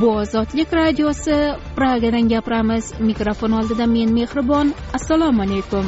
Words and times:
bu 0.00 0.08
ozodlik 0.10 0.72
radiosi 0.72 1.36
pragadan 1.76 2.28
gapiramiz. 2.28 2.92
Mikrofon 3.00 3.52
oldida 3.52 3.86
men 3.86 4.12
mehribon. 4.12 4.72
Assalomu 4.94 5.42
alaykum. 5.42 5.86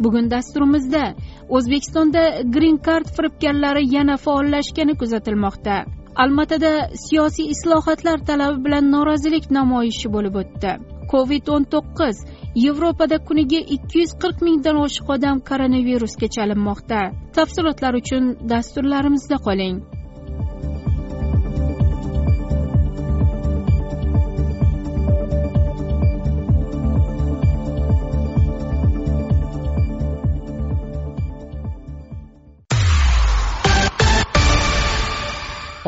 Bugun 0.00 0.30
dasturimizda 0.30 1.14
o'zbekistonda 1.48 2.22
green 2.54 2.78
card 2.86 3.06
firibgarlari 3.16 3.94
yana 3.94 4.16
faollashgani 4.16 4.94
kuzatilmoqda. 5.00 5.84
Almatada 6.16 6.72
siyosiy 7.06 7.50
islohotlar 7.54 8.18
talabi 8.28 8.64
bilan 8.64 8.90
norozilik 8.92 9.50
namoyishi 9.50 10.12
bo'lib 10.16 10.34
o'tdi. 10.42 10.72
Covid 11.12 11.48
o'n 11.54 11.64
to'qqiz 11.72 12.16
yevropada 12.64 13.18
kuniga 13.28 13.60
ikki 13.76 14.00
yuz 14.02 14.12
qirq 14.22 14.38
mingdan 14.46 14.78
oshiq 14.84 15.10
odam 15.16 15.42
koronavirusga 15.50 16.28
chalinmoqda. 16.36 17.00
Tafsilotlar 17.36 17.98
uchun 18.00 18.24
dasturlarimizda 18.52 19.36
qoling. 19.46 19.76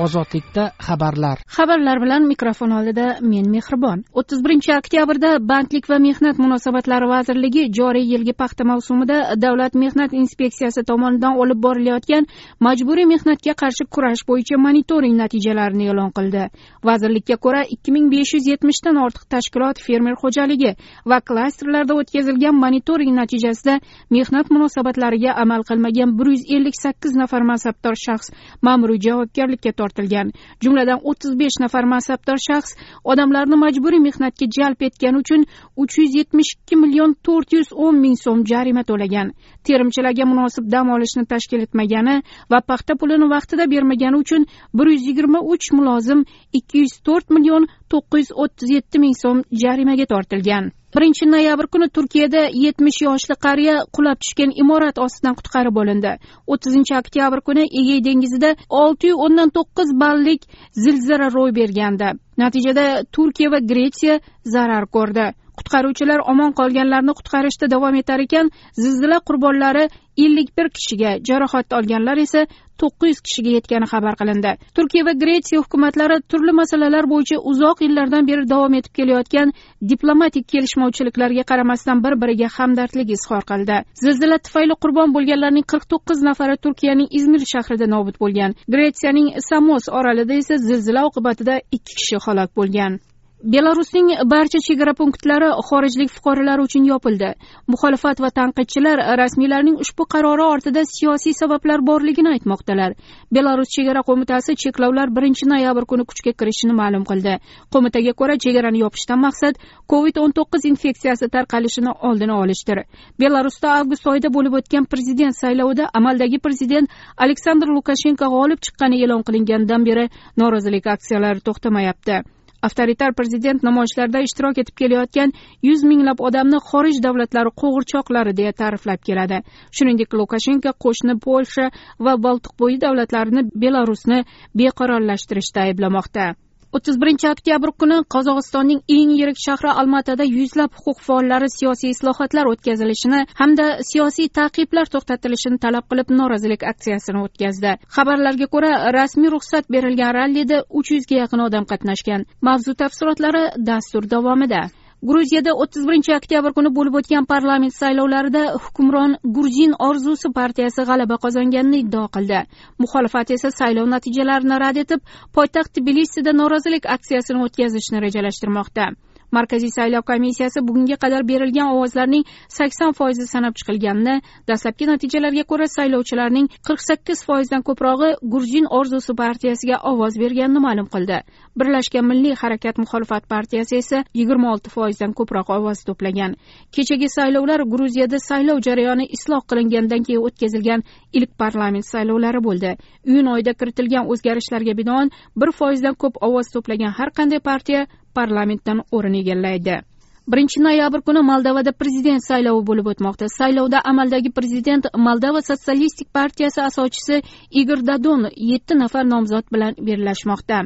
Ozodlikda 0.08 0.64
xabarlar. 0.86 1.38
Xabarlar 1.56 1.98
bilan 2.04 2.26
mikrofon 2.32 2.70
oldida 2.78 3.06
men 3.20 3.50
mehribon. 3.54 4.04
o'ttiz 4.18 4.40
birinchi 4.44 4.72
oktyabrda 4.80 5.30
bandlik 5.50 5.88
va 5.90 5.98
mehnat 6.08 6.38
munosabatlari 6.44 7.06
vazirligi 7.14 7.62
joriy 7.78 8.06
yilgi 8.12 8.32
paxta 8.42 8.64
mavsumida 8.70 9.18
davlat 9.44 9.74
mehnat 9.82 10.12
inspeksiyasi 10.22 10.84
tomonidan 10.90 11.34
olib 11.42 11.60
borilayotgan 11.66 12.24
majburiy 12.66 13.06
mehnatga 13.12 13.54
qarshi 13.62 13.84
kurash 13.94 14.22
bo'yicha 14.30 14.56
monitoring 14.66 15.14
natijalarini 15.22 15.84
e'lon 15.92 16.10
qildi. 16.18 16.44
Vazirlikka 16.88 17.36
ko'ra 17.44 17.62
ikki 17.74 17.90
ming 17.96 18.06
besh 18.14 18.32
yuz 18.36 18.46
yetmishdan 18.52 18.96
ortiq 19.04 19.24
tashkilot 19.34 19.76
fermer 19.86 20.14
xo'jaligi 20.22 20.72
va 21.10 21.18
klasterlarda 21.28 21.98
o'tkazilgan 22.00 22.56
monitoring 22.64 23.12
natijasida 23.20 23.74
mehnat 24.16 24.46
munosabatlariga 24.54 25.36
amal 25.44 25.62
qilmagan 25.68 26.16
bir 26.18 26.26
yuz 26.34 26.42
ellik 26.56 26.76
sakkiz 26.84 27.12
nafar 27.22 27.42
mansabdor 27.50 27.96
shaxs 28.06 28.28
ma'muriy 28.66 29.00
javobgarlikka 29.06 29.72
tortildi. 29.80 29.97
Kuzatilgan. 29.98 30.32
Jumladan 30.62 31.00
o'ttiz 31.04 31.38
besh 31.38 31.58
nafar 31.60 31.84
mansabdor 31.84 32.38
shaxs 32.48 32.76
odamlarni 33.04 33.56
majburiy 33.64 34.00
mehnatga 34.00 34.46
jalb 34.58 34.82
etgani 34.88 35.18
uchun 35.22 35.46
uch 35.76 35.98
yuz 35.98 36.14
yetmish 36.14 36.50
ikki 36.56 36.76
million 36.76 37.14
to'rt 37.26 37.52
yuz 37.52 37.68
o'n 37.72 38.00
ming 38.04 38.16
so'm 38.24 38.44
jarima 38.50 38.82
to'lagan. 38.90 39.32
Terimchilarga 39.66 40.24
munosib 40.32 40.64
dam 40.74 40.90
olishni 40.94 41.24
tashkil 41.32 41.60
etmagani 41.66 42.22
va 42.50 42.58
paxta 42.70 42.94
pulini 43.00 43.26
vaqtida 43.34 43.70
bermagani 43.74 44.16
uchun 44.24 44.46
bir 44.74 44.86
yuz 44.94 45.02
yigirma 45.08 45.40
uch 45.52 45.72
mulozim 45.72 46.24
ikki 46.58 46.78
yuz 46.84 46.94
to'rt 47.06 47.30
million 47.30 47.66
to'qqiz 47.90 48.26
yuz 48.28 48.36
o'ttiz 48.42 48.68
yetti 48.76 48.98
ming 49.04 49.14
so'm 49.22 49.38
jarimaga 49.62 50.06
tortilgan. 50.12 50.77
Birinchi 50.94 51.26
noyabr 51.30 51.66
kuni 51.72 51.88
turkiyada 51.96 52.42
yetmish 52.64 53.00
yoshli 53.06 53.34
qariya 53.46 53.74
qulab 53.96 54.18
tushgan 54.24 54.52
imorat 54.62 54.98
ostidan 55.06 55.34
qutqarib 55.38 55.76
olindi. 55.82 56.12
O'ttizinchi 56.52 56.94
oktyabr 57.00 57.40
kuni 57.48 57.64
egey 57.80 58.00
dengizida 58.08 58.54
olti 58.82 59.10
yu 59.10 59.16
o'ndan 59.26 59.52
to'qqiz 59.56 59.90
ballik 60.02 60.46
zilzila 60.84 61.28
ro'y 61.36 61.52
bergandi. 61.60 62.08
Natijada 62.42 62.86
turkiya 63.14 63.52
va 63.54 63.60
gretsiya 63.72 64.20
zarar 64.54 64.86
ko'rdi. 64.96 65.26
Qutqaruvchilar 65.58 66.20
omon 66.32 66.52
qolganlarni 66.60 67.12
qutqarishda 67.18 67.66
davom 67.74 67.94
etar 68.00 68.20
ekan 68.26 68.50
zilzila 68.82 69.18
qurbonlari 69.28 69.84
ellik 70.24 70.48
bir 70.58 70.68
kishiga 70.76 71.10
jarohat 71.28 71.72
olganlar 71.78 72.18
esa 72.26 72.46
to'qqiz 72.82 73.08
yuz 73.10 73.20
kishiga 73.26 73.50
yetgani 73.58 73.86
xabar 73.92 74.14
qilindi. 74.20 74.52
Turkiya 74.76 75.04
va 75.08 75.12
gretsiya 75.22 75.62
hukumatlari 75.64 76.16
turli 76.30 76.52
masalalar 76.60 77.04
bo'yicha 77.12 77.36
uzoq 77.50 77.82
yillardan 77.86 78.28
beri 78.30 78.44
davom 78.52 78.74
etib 78.80 78.92
kelayotgan 78.98 79.52
diplomatik 79.92 80.44
kelishmovchiliklarga 80.52 81.44
qaramasdan 81.50 82.04
bir 82.04 82.14
biriga 82.22 82.48
hamdardlik 82.56 83.10
izhor 83.16 83.42
qildi. 83.50 83.76
Zilzila 84.04 84.38
tufayli 84.46 84.74
qurbon 84.82 85.14
bo'lganlarning 85.16 85.66
qirq 85.72 85.84
to'qqiz 85.92 86.24
nafari 86.28 86.56
turkiyaning 86.64 87.08
izmir 87.18 87.42
shahrida 87.52 87.86
nobud 87.94 88.16
bo'lgan. 88.22 88.56
Gretsiyaning 88.74 89.28
samos 89.50 89.84
orolida 89.98 90.34
esa 90.42 90.56
zilzila 90.68 91.06
oqibatida 91.10 91.54
ikki 91.76 91.92
kishi 92.00 92.16
halok 92.26 92.50
bo'lgan. 92.58 93.00
Belarusning 93.44 94.08
barcha 94.26 94.58
chegara 94.58 94.94
punktlari 94.94 95.48
xorijlik 95.68 96.10
fuqarolar 96.10 96.58
uchun 96.58 96.84
yopildi. 96.84 97.34
Muxolifat 97.68 98.20
va 98.20 98.30
tanqidchilar 98.30 98.98
rasmiylarning 99.20 99.76
ushbu 99.84 100.06
qarori 100.14 100.42
ortida 100.42 100.82
siyosiy 100.84 101.34
sabablar 101.38 101.78
borligini 101.86 102.32
aytmoqdalar. 102.34 102.96
Belarus 103.30 103.68
chegara 103.76 104.02
qo'mitasi 104.08 104.56
cheklovlar 104.62 105.14
birinchi 105.16 105.46
noyabr 105.52 105.86
kuni 105.86 106.04
kuchga 106.10 106.32
kirishini 106.32 106.74
ma'lum 106.80 107.04
qildi. 107.10 107.34
Qo'mitaga 107.72 108.12
ko'ra 108.20 108.34
chegarani 108.44 108.82
yopishdan 108.84 109.22
maqsad 109.26 109.54
covid 109.92 110.18
o'n 110.22 110.34
to'qqiz 110.38 110.66
infeksiyasi 110.72 111.28
tarqalishini 111.34 111.92
oldini 112.08 112.34
olishdir. 112.42 112.78
Belarusda 113.20 113.68
avgust 113.78 114.06
oyida 114.06 114.32
bo'lib 114.36 114.58
o'tgan 114.58 114.90
prezident 114.92 115.38
saylovida 115.42 115.86
amaldagi 115.94 116.42
prezident 116.46 116.90
aleksandr 117.16 117.70
lukashenko 117.76 118.26
g'olib 118.34 118.58
chiqqani 118.66 118.98
e'lon 119.04 119.22
qilinganidan 119.22 119.86
beri 119.88 120.08
norozilik 120.36 120.86
aksiyalari 120.96 121.40
to'xtamayapti. 121.46 122.37
Avtoritar 122.66 123.14
prezident 123.18 123.62
namoyishlarda 123.68 124.22
ishtirok 124.26 124.58
etib 124.62 124.76
kelayotgan 124.80 125.32
yuz 125.68 125.84
minglab 125.90 126.20
odamni 126.30 126.58
xorij 126.70 126.98
davlatlari 127.06 127.54
qo'g'irchoqlari 127.62 128.34
deya 128.40 128.52
ta'riflab 128.60 129.00
keladi. 129.08 129.38
Shuningdek 129.76 130.18
lukashenko 130.20 130.74
qo'shni 130.84 131.18
polsha 131.26 131.70
va 132.04 132.18
boltiqbo'yi 132.26 132.82
davlatlarini 132.84 133.46
belarusni 133.62 134.24
beqarorlashtirishda 134.58 135.66
ayblamoqda. 135.68 136.34
O'ttiz 136.76 136.96
birinchi 137.02 137.28
oktyabr 137.34 137.70
kuni 137.80 137.98
qozog'istonning 138.14 138.80
eng 138.96 139.12
yirik 139.20 139.38
shahri 139.46 139.70
almatada 139.82 140.24
yuzlab 140.28 140.72
huquq 140.84 140.98
faollari 141.08 141.48
siyosiy 141.56 141.90
islohotlar 141.94 142.50
o'tkazilishini 142.52 143.20
hamda 143.40 143.66
siyosiy 143.90 144.28
ta'qiblar 144.38 144.90
to'xtatilishini 144.94 145.58
talab 145.64 145.86
qilib 145.90 146.12
norozilik 146.20 146.62
aksiyasini 146.72 147.22
o'tkazdi. 147.26 147.72
Xabarlarga 147.96 148.46
ko'ra 148.54 148.72
rasmiy 148.98 149.32
ruxsat 149.36 149.72
berilgan 149.74 150.12
rallida 150.18 150.58
uch 150.80 150.92
yuzga 150.96 151.16
yaqin 151.22 151.46
odam 151.48 151.64
qatnashgan. 151.72 152.28
Mavzu 152.48 152.74
tafsilotlari 152.82 153.44
dastur 153.70 154.10
davomida. 154.14 154.62
Gruziyada 155.02 155.54
o'ttiz 155.62 155.86
birinchi 155.88 156.14
oktyabr 156.16 156.54
kuni 156.56 156.70
bo'lib 156.78 156.98
o'tgan 157.00 157.26
parlament 157.32 157.74
saylovlarida 157.74 158.42
hukmron 158.64 159.16
gurjin 159.36 159.74
orzusi 159.88 160.30
partiyasi 160.38 160.86
g'alaba 160.90 161.18
qozonganini 161.24 161.82
iddao 161.84 162.06
qildi. 162.16 162.40
Muxolifat 162.82 163.30
esa 163.36 163.50
saylov 163.60 163.86
natijalarini 163.94 164.60
rad 164.64 164.80
etib 164.84 165.00
poytaxt 165.36 165.74
tbilisida 165.78 166.32
norozilik 166.40 166.90
aksiyasini 166.96 167.44
o'tkazishni 167.46 168.02
rejalashtirmoqda. 168.06 168.90
Markaziy 169.36 169.70
saylov 169.78 170.02
komissiyasi 170.10 170.60
bugunga 170.68 170.96
qadar 171.04 171.22
berilgan 171.30 171.68
ovozlarning 171.74 172.24
sakson 172.58 172.92
foizi 172.98 173.26
sanab 173.34 173.54
chiqilganini 173.58 174.14
dastlabki 174.48 174.86
natijalarga 174.90 175.44
ko'ra 175.50 175.66
saylovchilarning 175.76 176.46
qirq 176.66 176.80
sakkiz 176.88 177.24
foizdan 177.28 177.62
ko'prog'i 177.68 178.10
gruzin 178.32 178.66
orzusi 178.78 179.14
partiyasiga 179.22 179.76
ovoz 179.90 180.14
berganini 180.22 180.60
ma'lum 180.66 180.88
qildi. 180.94 181.18
Birlashgan 181.58 182.04
milliy 182.10 182.34
harakat 182.42 182.78
muxolifat 182.82 183.28
partiyasi 183.34 183.76
esa 183.82 183.98
yigirma 184.18 184.52
olti 184.52 184.70
foizdan 184.76 185.12
ko'proq 185.18 185.50
ovoz 185.58 185.84
to'plagan. 185.88 186.36
Kechagi 186.74 187.08
saylovlar 187.16 187.60
gruziyada 187.74 188.18
saylov 188.28 188.58
jarayoni 188.66 189.06
isloh 189.16 189.42
qilingandan 189.50 190.02
keyin 190.06 190.24
o'tkazilgan 190.26 190.84
ilk 191.18 191.30
parlament 191.42 191.86
saylovlari 191.92 192.40
bo'ldi. 192.48 192.70
Iyun 193.10 193.26
oyida 193.34 193.52
kiritilgan 193.60 194.04
o'zgarishlarga 194.12 194.74
binoan 194.80 195.10
bir 195.40 195.50
foizdan 195.60 195.94
ko'p 196.02 196.14
ovoz 196.28 196.46
to'plagan 196.54 196.92
har 196.98 197.10
qanday 197.18 197.40
partiya 197.50 197.86
parlamentdan 198.14 198.82
o'rin 198.92 199.14
egallaydi. 199.22 199.80
Birinchi 200.28 200.60
noyabr 200.60 201.00
kuni 201.08 201.20
moldovada 201.24 201.72
prezident 201.72 202.20
saylovi 202.20 202.64
bo'lib 202.70 202.88
o'tmoqda. 202.92 203.26
Saylovda 203.34 203.78
amaldagi 203.90 204.30
prezident 204.38 204.88
moldova 205.06 205.40
sotsialistik 205.46 206.08
partiyasi 206.18 206.60
asoschisi 206.64 207.20
igor 207.60 207.80
dadon 207.90 208.26
yetti 208.50 208.76
nafar 208.82 209.06
nomzod 209.12 209.46
bilan 209.54 209.78
bellashmoqda 209.86 210.58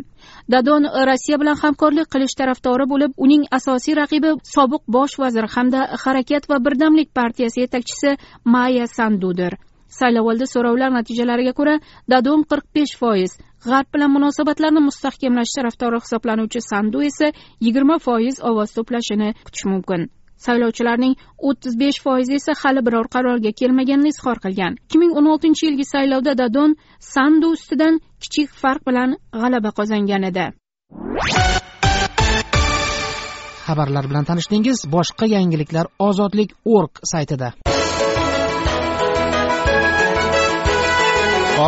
dadon 0.54 0.88
rossiya 1.10 1.38
bilan 1.42 1.60
hamkorlik 1.62 2.10
qilish 2.14 2.34
tarafdori 2.40 2.88
bo'lib 2.92 3.14
uning 3.26 3.44
asosiy 3.58 3.94
raqibi 4.00 4.34
sobiq 4.54 4.82
bosh 4.96 5.14
vazir 5.22 5.46
hamda 5.54 5.80
harakat 6.04 6.50
va 6.50 6.58
birdamlik 6.66 7.14
partiyasi 7.20 7.64
yetakchisi 7.64 8.16
maya 8.44 8.86
sandudir. 8.96 9.52
Saylovoldi 9.98 10.46
so'rovlar 10.54 10.90
natijalariga 10.98 11.52
ko'ra 11.58 11.78
dadon 12.12 12.42
qirq 12.50 12.66
besh 12.76 12.98
foiz 13.00 13.38
g'arb 13.64 13.88
bilan 13.94 14.10
munosabatlarni 14.16 14.80
mustahkamlash 14.88 15.52
tarafdori 15.56 15.98
hisoblanuvchi 16.04 16.60
sandu 16.70 17.02
esa 17.10 17.28
yigirma 17.66 17.96
foiz 18.06 18.36
ovoz 18.50 18.70
to'plashini 18.76 19.28
kutish 19.46 19.66
mumkin. 19.72 20.00
Saylovchilarning 20.44 21.14
o'ttiz 21.48 21.74
besh 21.82 22.00
foizi 22.04 22.34
esa 22.40 22.52
hali 22.62 22.80
biror 22.86 23.06
qarorga 23.14 23.52
kelmaganini 23.60 24.10
izhor 24.14 24.38
qilgan. 24.44 24.72
Ikki 24.84 24.98
ming 25.02 25.12
o'n 25.18 25.30
oltinchi 25.32 25.62
yilgi 25.68 25.86
saylovda 25.94 26.32
dadon 26.42 26.76
sandu 27.14 27.52
ustidan 27.56 28.00
kichik 28.22 28.48
farq 28.62 28.82
bilan 28.88 29.16
g'alaba 29.40 29.70
qozongan 29.78 30.22
edi. 30.30 30.46
Xabarlar 33.66 34.04
bilan 34.10 34.24
tanishdingiz 34.30 34.78
boshqa 34.94 35.26
yangiliklar 35.36 35.86
ozodlik 36.08 36.50
org 36.78 36.92
saytida. 37.12 37.48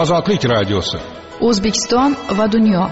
Ozodlik 0.01 0.43
radiosi 0.55 0.99
o'zbekiston 1.49 2.17
va 2.39 2.47
dunyo 2.57 2.89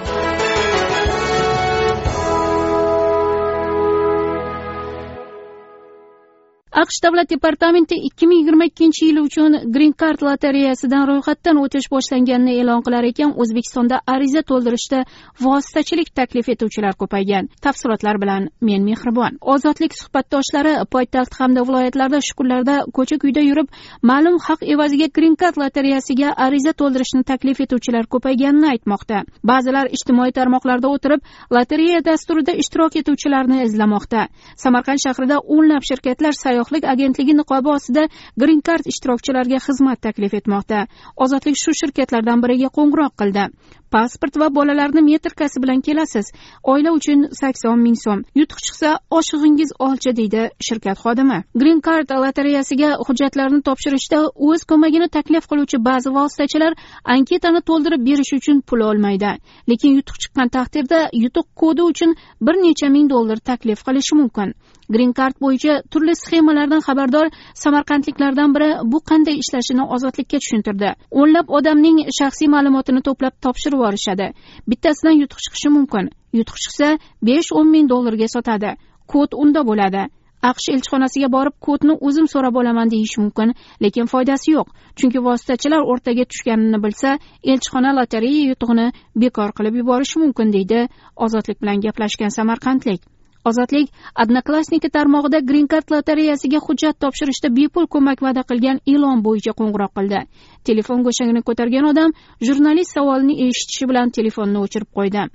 aqsh 6.83 6.99
davlat 7.05 7.29
departamenti 7.31 7.97
ikki 8.09 8.27
ming 8.27 8.41
yigirma 8.41 8.65
ikkinchi 8.71 9.07
yil 9.09 9.19
uchun 9.23 9.53
green 9.75 9.93
card 10.01 10.23
lotereyasidan 10.27 11.05
ro'yxatdan 11.11 11.57
o'tish 11.63 11.87
boshlanganini 11.95 12.55
e'lon 12.61 12.81
qilar 12.87 13.05
ekan 13.11 13.35
o'zbekistonda 13.43 14.01
ariza 14.15 14.43
to'ldirishda 14.51 15.03
vositachilik 15.45 16.09
taklif 16.19 16.49
etuvchilar 16.55 16.95
ko'paygan. 17.03 17.49
Tafsilotlar 17.65 18.17
bilan 18.23 18.49
men 18.69 18.83
mehribon. 18.89 19.39
Ozodlik 19.55 19.93
suhbatdoshlari 20.01 20.75
poytaxt 20.95 21.39
hamda 21.41 21.63
viloyatlarda 21.69 22.21
shu 22.27 22.35
kunlarda 22.41 22.77
ko'cha 22.97 23.17
kuyda 23.23 23.43
yurib 23.49 23.69
ma'lum 24.11 24.41
haq 24.47 24.61
evaziga 24.75 25.09
green 25.17 25.37
card 25.43 25.57
lotereyasiga 25.63 26.35
ariza 26.47 26.73
to'ldirishni 26.81 27.23
taklif 27.31 27.61
etuvchilar 27.67 28.05
ko'payganini 28.15 28.69
aytmoqda. 28.75 29.23
Ba'zilar 29.51 29.87
ijtimoiy 29.97 30.33
tarmoqlarda 30.39 30.89
o'tirib 30.95 31.21
lotereya 31.57 32.01
dasturida 32.11 32.53
ishtirok 32.63 32.99
etuvchilarni 33.03 33.63
izlamoqda. 33.69 34.27
Samarqand 34.65 35.01
shahrida 35.07 35.37
o'nlab 35.57 35.83
shirkatlar 35.91 36.35
sayyohlik 36.73 36.85
agentligi 36.89 37.35
niqobi 37.37 37.69
ostida 37.71 38.09
green 38.37 38.61
card 38.63 38.87
ishtirokchilariga 38.93 39.59
xizmat 39.67 40.01
taklif 40.01 40.33
etmoqda. 40.35 40.87
Ozodlik 41.17 41.57
shu 41.63 41.73
shirkatlardan 41.81 42.41
biriga 42.43 42.69
qo'ng'iroq 42.77 43.13
qildi. 43.21 43.45
Pasport 43.95 44.35
va 44.41 44.49
bolalarni 44.57 45.03
metrkasi 45.11 45.63
bilan 45.63 45.81
kelasiz. 45.87 46.27
Oila 46.73 46.91
uchun 46.99 47.29
sakson 47.41 47.79
ming 47.85 47.97
so'm. 48.05 48.25
Yutuq 48.41 48.61
chiqsa 48.67 48.91
oshig'ingiz 49.19 49.71
olchi 49.87 50.17
deydi 50.19 50.43
shirkat 50.67 50.99
xodimi. 51.05 51.39
Green 51.61 51.81
card 51.87 52.09
lotereyasiga 52.25 52.91
hujjatlarni 53.07 53.61
topshirishda 53.69 54.19
o'z 54.49 54.65
ko'magini 54.71 55.09
taklif 55.17 55.45
qiluvchi 55.51 55.79
ba'zi 55.89 56.11
vositachilar 56.19 56.73
anketani 57.15 57.61
to'ldirib 57.69 58.03
berish 58.09 58.33
uchun 58.39 58.61
pul 58.69 58.81
olmaydi. 58.91 59.31
Lekin 59.71 59.91
yutuq 59.99 60.17
chiqqan 60.23 60.49
taqdirda 60.57 61.01
yutuq 61.25 61.47
kodi 61.63 61.83
uchun 61.91 62.15
bir 62.47 62.55
necha 62.67 62.89
ming 62.97 63.11
dollar 63.15 63.39
taklif 63.51 63.79
qilishi 63.87 64.15
mumkin. 64.21 64.55
Green 64.95 65.13
card 65.19 65.37
bo'yicha 65.45 65.75
turli 65.93 66.15
sxemalardan 66.23 66.83
xabardor 66.87 67.27
samarqandliklardan 67.63 68.55
biri 68.55 68.71
bu 68.93 68.99
qanday 69.11 69.37
ishlashini 69.43 69.85
ozodlikka 69.95 70.39
tushuntirdi. 70.43 70.91
O'nlab 71.21 71.47
odamning 71.59 71.99
shaxsiy 72.19 72.49
ma'lumotini 72.55 73.01
to'plab 73.09 73.35
topshirib 73.45 73.82
yuborishadi. 73.83 74.33
Bittasidan 74.69 75.17
yutuq 75.23 75.39
chiqishi 75.45 75.69
mumkin. 75.77 76.11
Yutuq 76.39 76.57
chiqsa 76.65 76.99
besh 77.23 77.51
o'n 77.59 77.69
ming 77.75 77.89
dollarga 77.93 78.29
sotadi. 78.35 78.71
Kod 79.13 79.31
unda 79.43 79.61
bo'ladi. 79.71 80.03
Aqsh 80.51 80.69
elchixonasiga 80.75 81.29
borib 81.37 81.55
kodni 81.67 81.95
o'zim 82.07 82.27
so'rab 82.33 82.57
olaman 82.61 82.91
deyish 82.95 83.15
mumkin 83.23 83.55
lekin 83.85 84.07
foydasi 84.13 84.49
yo'q. 84.57 84.69
Chunki 84.99 85.19
vositachilar 85.27 85.83
o'rtaga 85.93 86.25
tushganini 86.31 86.83
bilsa 86.85 87.11
elchixona 87.53 87.95
lotereya 87.99 88.43
yutug'ini 88.51 88.87
bekor 89.23 89.51
qilib 89.57 89.75
yuborishi 89.81 90.23
mumkin 90.25 90.53
deydi 90.57 90.81
ozodlik 91.25 91.59
bilan 91.63 91.79
gaplashgan 91.87 92.35
samarqandlik. 92.39 93.12
Ozodlik 93.51 93.91
odnoklassniki 94.23 94.91
tarmog'ida 94.97 95.41
green 95.49 95.69
card 95.73 95.91
lotereyasiga 95.95 96.61
hujjat 96.67 96.99
topshirishda 97.05 97.51
bepul 97.59 97.87
ko'mak 97.95 98.23
va'da 98.27 98.43
qilgan 98.51 98.81
ilon 98.95 99.23
bo'yicha 99.27 99.53
qo'ng'iroq 99.61 99.93
qildi. 99.99 100.21
Telefon 100.69 101.05
go'shagini 101.07 101.43
ko'targan 101.49 101.91
odam 101.93 102.11
jurnalist 102.49 102.99
savolini 102.99 103.35
eshitishi 103.47 103.89
bilan 103.91 104.15
telefonni 104.19 104.59
o'chirib 104.65 104.91
qo'ydi. 104.99 105.29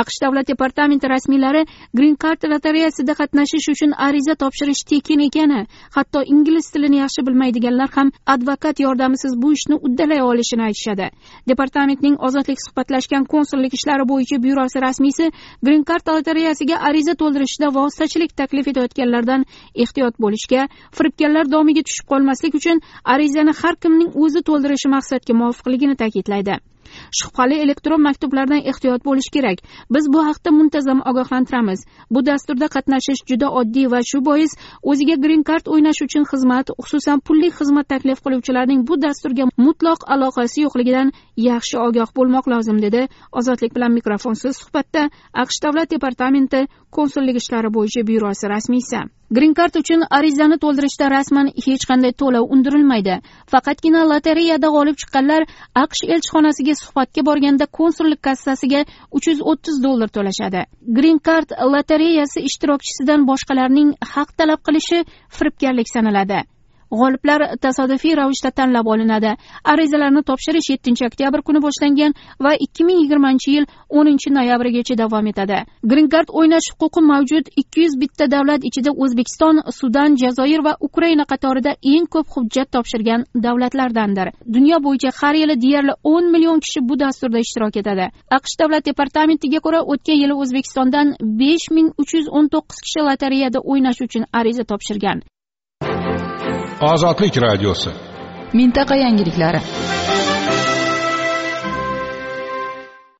Aqsh 0.00 0.18
davlat 0.24 0.46
departamenti 0.52 1.08
rasmiylari 1.14 1.62
green 1.98 2.16
card 2.22 2.40
lotereyasida 2.52 3.14
qatnashish 3.20 3.68
uchun 3.74 3.92
ariza 4.06 4.34
topshirish 4.42 4.82
tekin 4.90 5.20
ekani 5.28 5.60
hatto 5.96 6.20
ingliz 6.34 6.70
tilini 6.72 6.96
yaxshi 7.04 7.26
bilmaydiganlar 7.26 7.90
ham 7.96 8.12
advokat 8.34 8.80
yordamisiz 8.86 9.32
bu 9.42 9.52
ishni 9.56 9.76
uddalay 9.86 10.22
olishini 10.30 10.62
aytishadi. 10.68 11.06
Departamentning 11.50 12.16
ozodlik 12.26 12.58
suhbatlashgan 12.66 13.24
konsullik 13.34 13.74
ishlari 13.78 14.04
bo'yicha 14.12 14.42
byurosi 14.44 14.78
rasmiysi 14.86 15.30
green 15.64 15.84
card 15.88 16.06
lotereyasiga 16.08 16.76
ariza 16.88 17.14
to'ldirishda 17.20 17.66
vositachilik 17.78 18.36
taklif 18.40 18.68
etayotganlardan 18.72 19.46
ehtiyot 19.84 20.14
bo'lishga 20.24 20.68
firibgarlar 20.96 21.50
domiga 21.56 21.82
tushib 21.88 22.06
qolmaslik 22.12 22.54
uchun 22.60 22.84
arizani 23.14 23.52
har 23.62 23.74
kimning 23.82 24.10
o'zi 24.22 24.46
to'ldirishi 24.48 24.94
maqsadga 24.96 25.40
muvofiqligini 25.40 25.96
ta'kidlaydi. 26.02 26.73
Shubhali 27.18 27.56
elektron 27.64 28.02
maktublardan 28.08 28.62
ehtiyot 28.70 29.04
bo'lish 29.08 29.30
kerak. 29.34 29.58
Biz 29.94 30.04
bu 30.12 30.20
haqda 30.28 30.50
muntazam 30.58 31.00
ogohlantiramiz. 31.10 31.80
Bu 32.10 32.26
dasturda 32.26 32.66
qatnashish 32.76 33.22
juda 33.30 33.48
oddiy 33.60 33.86
va 33.92 34.00
shu 34.10 34.18
bois 34.28 34.52
o'ziga 34.90 35.16
green 35.24 35.42
card 35.48 35.66
o'ynash 35.74 36.00
uchun 36.06 36.24
xizmat 36.32 36.66
xususan 36.84 37.18
pullik 37.26 37.52
xizmat 37.60 37.88
taklif 37.94 38.18
qiluvchilarning 38.24 38.80
bu 38.88 38.94
dasturga 39.06 39.44
mutloq 39.66 40.00
aloqasi 40.14 40.58
yo'qligidan 40.64 41.12
yaxshi 41.48 41.76
ogoh 41.86 42.08
bo'lmoq 42.18 42.46
lozim 42.52 42.78
dedi 42.86 43.02
ozodlik 43.38 43.74
bilan 43.76 43.92
mikrofonsiz 43.98 44.62
suhbatda 44.62 45.02
aqsh 45.42 45.58
davlat 45.64 45.90
departamenti 45.96 46.60
konsullik 46.96 47.36
ishlari 47.42 47.70
bo'yicha 47.76 48.06
byurosi 48.08 48.44
rasmiysi. 48.54 49.00
Green 49.30 49.54
card 49.54 49.74
uchun 49.76 50.04
arizani 50.10 50.58
to'ldirishda 50.64 51.08
rasman 51.10 51.50
hech 51.66 51.84
qanday 51.90 52.12
to'lov 52.22 52.50
undirilmaydi. 52.54 53.16
Faqatgina 53.52 54.04
lotereyada 54.12 54.68
g'olib 54.76 54.96
chiqqanlar 55.02 55.42
aqsh 55.84 56.02
elchixonasiga 56.14 56.74
suhbatga 56.82 57.26
borganda 57.28 57.66
konsullik 57.78 58.22
kassasiga 58.28 58.80
uch 59.16 59.28
yuz 59.30 59.40
o'ttiz 59.50 59.82
dollar 59.86 60.08
to'lashadi. 60.16 60.64
Green 60.96 61.18
card 61.18 61.48
lotereyasi 61.74 62.46
ishtirokchisidan 62.48 63.28
boshqalarning 63.30 63.94
haq 64.14 64.36
talab 64.38 64.60
qilishi 64.66 65.04
firibgarlik 65.36 65.88
sanaladi. 65.96 66.53
G'oliblar 67.00 67.40
tasodifiy 67.64 68.14
ravishda 68.20 68.50
tanlab 68.58 68.86
olinadi. 68.86 69.32
Arizalarni 69.72 70.22
topshirish 70.30 70.70
yettinchi 70.72 71.06
oktyabr 71.08 71.42
kuni 71.48 71.60
boshlangan 71.66 72.12
va 72.44 72.52
ikki 72.66 72.84
ming 72.88 72.98
yigirmanchi 73.02 73.54
yil 73.56 73.66
o'ninchi 73.98 74.32
noyabrgacha 74.36 74.96
davom 75.02 75.26
etadi. 75.32 75.58
Green 75.90 76.08
card 76.14 76.28
o'ynash 76.40 76.68
huquqi 76.80 77.00
mavjud 77.10 77.50
ikki 77.62 77.84
yuz 77.84 77.94
bitta 78.02 78.30
davlat 78.34 78.64
ichida 78.70 78.90
o'zbekiston 79.02 79.62
sudan 79.78 80.16
jazoir 80.22 80.64
va 80.66 80.76
ukraina 80.88 81.24
qatorida 81.32 81.72
eng 81.94 82.06
ko'p 82.14 82.26
hujjat 82.36 82.72
topshirgan 82.76 83.26
davlatlardandir. 83.46 84.32
Dunyo 84.56 84.78
bo'yicha 84.86 85.10
har 85.20 85.34
yili 85.42 85.56
deyarli 85.64 85.94
o'n 86.12 86.30
million 86.34 86.60
kishi 86.64 86.80
bu 86.88 86.98
dasturda 87.04 87.38
ishtirok 87.46 87.76
etadi. 87.82 88.06
Aqsh 88.38 88.56
davlat 88.60 88.84
departamentiga 88.90 89.60
ko'ra 89.66 89.80
o'tgan 89.92 90.18
yili 90.22 90.34
o'zbekistondan 90.42 91.14
besh 91.42 91.68
ming 91.76 91.88
uch 92.02 92.16
yuz 92.16 92.26
o'n 92.38 92.50
to'qqiz 92.54 92.78
kishi 92.86 93.06
lotereyada 93.08 93.58
o'ynash 93.70 94.00
uchun 94.06 94.24
ariza 94.40 94.64
topshirgan. 94.72 95.18
Ozodlik 96.92 97.36
radiosi 97.46 97.90
mintaqa 98.58 98.96
yangiliklari. 99.04 99.60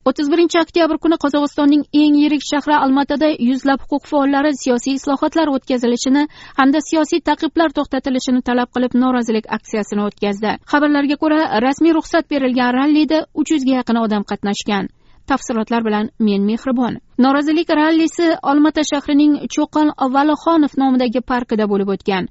o'ttiz 0.08 0.26
birinchi 0.32 0.58
oktyabr 0.64 0.98
kuni 1.04 1.16
qozog'istonning 1.24 1.84
eng 2.00 2.16
yirik 2.22 2.42
shahri 2.50 2.74
almatada 2.84 3.28
yuzlab 3.50 3.80
huquq 3.84 4.04
faollari 4.10 4.52
siyosiy 4.62 4.98
islohotlar 4.98 5.52
o'tkazilishini 5.54 6.26
hamda 6.58 6.84
siyosiy 6.88 7.22
ta'qiblar 7.28 7.70
to'xtatilishini 7.78 8.44
talab 8.48 8.68
qilib 8.74 8.98
norozilik 9.04 9.46
aksiyasini 9.56 10.02
o'tkazdi. 10.08 10.52
Xabarlarga 10.72 11.16
ko'ra 11.22 11.40
rasmiy 11.66 11.96
ruxsat 11.98 12.30
berilgan 12.32 12.70
rallida 12.78 13.18
uch 13.40 13.50
yuzga 13.54 13.72
yaqin 13.78 14.02
odam 14.04 14.28
qatnashgan. 14.30 14.92
Tafsilotlar 15.30 15.82
bilan 15.88 16.06
men 16.26 16.40
mehribon 16.50 17.00
norozilik 17.18 17.68
rallisi 17.70 18.28
olmata 18.42 18.82
shahrining 18.90 19.34
cho'qon 19.54 19.92
valixonov 20.16 20.72
nomidagi 20.82 21.20
parkida 21.20 21.68
bo'lib 21.72 21.88
o'tgan. 21.94 22.28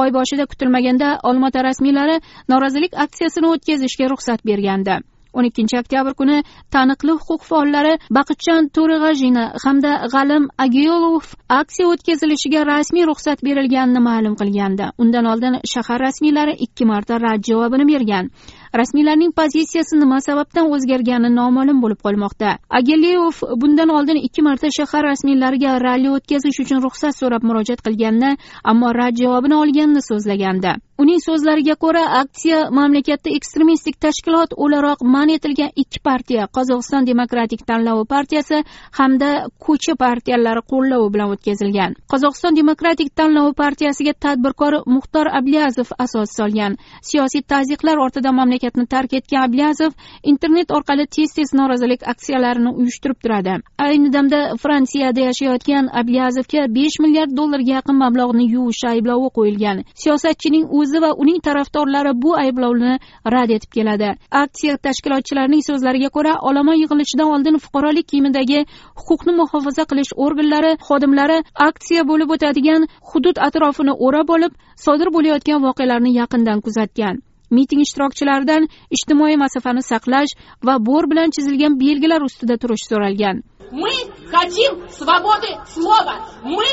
Oy 0.00 0.10
boshida 0.16 0.46
kutilmaganda 0.46 1.08
olmaota 1.22 1.62
rasmiylari 1.68 2.20
norozilik 2.48 2.92
aksiyasini 3.04 3.46
o'tkazishga 3.54 4.10
ruxsat 4.12 4.46
bergandi. 4.50 5.00
O'n 5.36 5.48
ikkinchi 5.50 5.78
oktyabr 5.82 6.14
kuni 6.20 6.36
taniqli 6.74 7.16
huquq 7.26 7.42
faollari 7.50 7.92
baqitjon 8.18 8.70
to'rig'ajina 8.76 9.44
hamda 9.64 9.92
g'alim 10.14 10.48
agiyolov 10.64 11.26
aksiya 11.60 11.90
o'tkazilishiga 11.92 12.64
rasmiy 12.72 13.04
ruxsat 13.10 13.44
berilganini 13.46 14.00
ma'lum 14.08 14.34
qilgandi. 14.40 14.90
Undan 15.02 15.30
oldin 15.32 15.60
shahar 15.72 16.00
rasmiylari 16.06 16.54
ikki 16.66 16.84
marta 16.92 17.20
rad 17.26 17.40
javobini 17.50 17.86
bergan. 17.92 18.30
Rasmiylarning 18.78 19.32
pozitsiyasi 19.34 19.98
nima 19.98 20.20
sababdan 20.20 20.70
o'zgargani 20.74 21.30
noma'lum 21.34 21.78
bo'lib 21.82 22.00
qolmoqda. 22.06 22.50
Agilyev 22.78 23.40
bundan 23.62 23.88
oldin 23.96 24.18
ikki 24.26 24.42
marta 24.42 24.68
shahar 24.78 25.02
rasmiylariga 25.10 25.72
ralli 25.86 26.10
o'tkazish 26.16 26.60
uchun 26.64 26.82
ruxsat 26.86 27.14
so'rab 27.20 27.42
murojaat 27.48 27.80
qilganini 27.86 28.36
ammo 28.72 28.92
rad 28.98 29.14
javobini 29.22 29.56
olganini 29.62 30.02
so'zlagandi. 30.10 30.74
Uning 31.02 31.20
so'zlariga 31.26 31.74
ko'ra 31.84 32.04
aksiya 32.20 32.58
mamlakatda 32.78 33.30
ekstremistik 33.38 33.96
tashkilot 34.04 34.50
o'laroq 34.64 35.02
man 35.14 35.28
etilgan 35.36 35.70
ikki 35.82 35.98
partiya 36.08 36.46
qozog'iston 36.56 37.06
demokratik 37.10 37.66
tanlovi 37.70 38.04
partiyasi 38.14 38.62
hamda 38.98 39.30
ko'cha 39.66 39.94
partiyalari 40.04 40.62
qo'llavi 40.72 41.08
bilan 41.14 41.28
o'tkazilgan. 41.34 41.90
Qozog'iston 42.12 42.56
demokratik 42.60 43.10
tanlovi 43.16 43.52
partiyasiga 43.62 44.12
tadbirkor 44.24 44.72
muxtor 44.94 45.26
abliyazov 45.38 45.88
asos 46.04 46.36
solgan. 46.38 46.72
Siyosiy 47.08 47.42
tazyiqlar 47.52 47.96
mamlakat 48.40 48.59
mamlakatni 48.60 48.86
tark 48.86 49.12
etgan 49.12 49.44
ablyazov 49.44 49.92
internet 50.22 50.70
orqali 50.70 51.06
tez 51.06 51.32
tez 51.34 51.54
norozilik 51.54 52.02
aksiyalarini 52.06 52.70
uyushtirib 52.70 53.18
turadi. 53.22 53.62
Ayni 53.78 54.12
damda 54.12 54.56
fransiyada 54.62 55.20
yashayotgan 55.20 55.88
ablyazovga 55.92 56.66
besh 56.74 57.00
milliard 57.00 57.32
dollarga 57.36 57.72
yaqin 57.78 57.96
mablag'ni 57.96 58.44
yuvish 58.54 58.84
ayblovi 58.92 59.30
qo'yilgan. 59.36 59.84
Siyosatchining 59.94 60.64
o'zi 60.78 61.00
va 61.02 61.10
uning 61.22 61.40
tarafdorlari 61.40 62.12
bu 62.22 62.36
ayblovni 62.36 62.98
rad 63.34 63.50
etib 63.50 63.70
keladi. 63.76 64.10
Aksiya 64.30 64.76
tashkilotchilarining 64.76 65.62
so'zlariga 65.68 66.10
ko'ra 66.16 66.34
olomon 66.48 66.76
yig'ilishidan 66.82 67.28
oldin 67.34 67.56
fuqarolik 67.64 68.06
kiyimidagi 68.10 68.66
huquqni 69.00 69.32
muhofaza 69.40 69.84
qilish 69.90 70.12
organlari 70.24 70.72
xodimlari 70.88 71.38
aksiya 71.68 72.02
bo'lib 72.10 72.28
o'tadigan 72.34 72.86
hudud 73.10 73.36
atrofini 73.46 73.92
o'rab 74.06 74.28
olib 74.36 74.52
sodir 74.84 75.08
bo'layotgan 75.16 75.58
voqealarni 75.66 76.10
yaqindan 76.20 76.58
kuzatgan. 76.66 77.29
Miting 77.56 77.80
ishtirokchilaridan 77.86 78.68
ijtimoiy 78.96 79.36
masofani 79.44 79.82
saqlash 79.90 80.32
va 80.66 80.74
bor 80.88 81.04
bilan 81.10 81.28
chizilgan 81.36 81.78
belgilar 81.84 82.20
ustida 82.28 82.54
turish 82.62 82.84
so'ralgan. 82.90 83.36
Мы 83.72 83.92
хотим 84.32 84.88
свободы 84.90 85.48
слова. 85.74 86.26
Мы 86.42 86.66